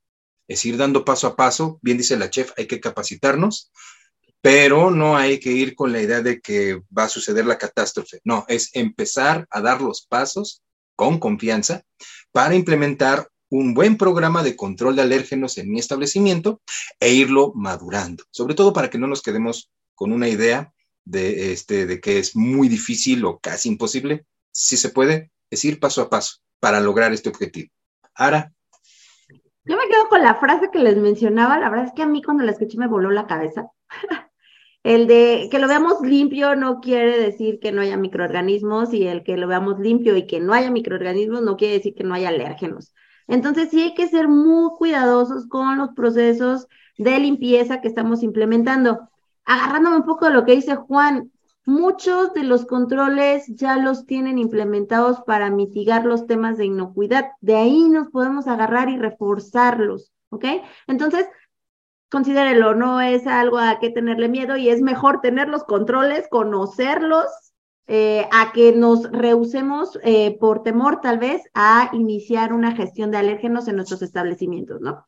[0.47, 1.79] Es ir dando paso a paso.
[1.81, 3.71] Bien dice la chef, hay que capacitarnos
[4.45, 8.21] pero no hay que ir con la idea de que va a suceder la catástrofe.
[8.23, 10.61] No, es empezar a dar los pasos
[10.95, 11.81] con confianza
[12.31, 13.27] para implementar
[13.57, 16.61] un buen programa de control de alérgenos en mi establecimiento
[16.99, 20.73] e irlo madurando, sobre todo para que no nos quedemos con una idea
[21.05, 24.25] de, este, de que es muy difícil o casi imposible.
[24.51, 27.71] Si se puede, es ir paso a paso para lograr este objetivo.
[28.13, 28.51] Ara.
[29.63, 32.21] Yo me quedo con la frase que les mencionaba, la verdad es que a mí
[32.21, 33.71] cuando la escuché me voló la cabeza.
[34.83, 39.23] El de que lo veamos limpio no quiere decir que no haya microorganismos y el
[39.23, 42.29] que lo veamos limpio y que no haya microorganismos no quiere decir que no haya
[42.29, 42.93] alérgenos.
[43.27, 49.09] Entonces sí hay que ser muy cuidadosos con los procesos de limpieza que estamos implementando.
[49.45, 51.31] Agarrándome un poco de lo que dice Juan,
[51.65, 57.31] muchos de los controles ya los tienen implementados para mitigar los temas de inocuidad.
[57.41, 60.45] De ahí nos podemos agarrar y reforzarlos, ¿ok?
[60.87, 61.27] Entonces,
[62.09, 67.25] considérelo, no es algo a que tenerle miedo y es mejor tener los controles, conocerlos,
[67.87, 73.17] eh, a que nos rehusemos eh, por temor tal vez a iniciar una gestión de
[73.17, 75.05] alérgenos en nuestros establecimientos, ¿no?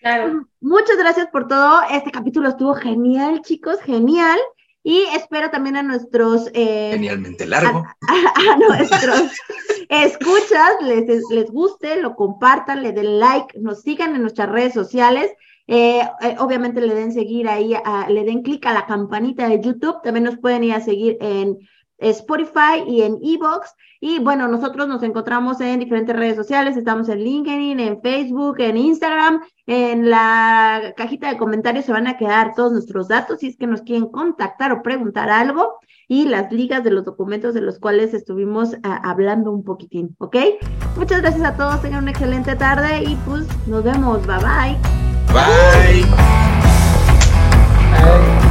[0.00, 0.46] Claro.
[0.60, 1.82] Muchas gracias por todo.
[1.90, 4.38] Este capítulo estuvo genial, chicos, genial.
[4.84, 6.50] Y espero también a nuestros...
[6.54, 7.84] Eh, Genialmente largo.
[8.08, 9.30] A, nuestros
[9.88, 15.30] escuchas, les, les guste, lo compartan, le den like, nos sigan en nuestras redes sociales
[15.68, 17.74] Eh, eh, obviamente le den seguir ahí,
[18.08, 20.02] le den clic a la campanita de YouTube.
[20.02, 21.58] También nos pueden ir a seguir en
[22.02, 23.74] Spotify y en Evox.
[24.00, 26.76] Y bueno, nosotros nos encontramos en diferentes redes sociales.
[26.76, 29.42] Estamos en LinkedIn, en Facebook, en Instagram.
[29.66, 33.68] En la cajita de comentarios se van a quedar todos nuestros datos si es que
[33.68, 38.12] nos quieren contactar o preguntar algo y las ligas de los documentos de los cuales
[38.12, 40.36] estuvimos ah, hablando un poquitín, ¿ok?
[40.96, 44.76] Muchas gracias a todos, tengan una excelente tarde y pues nos vemos, bye bye.
[45.32, 46.02] Bye.
[47.92, 48.41] bye.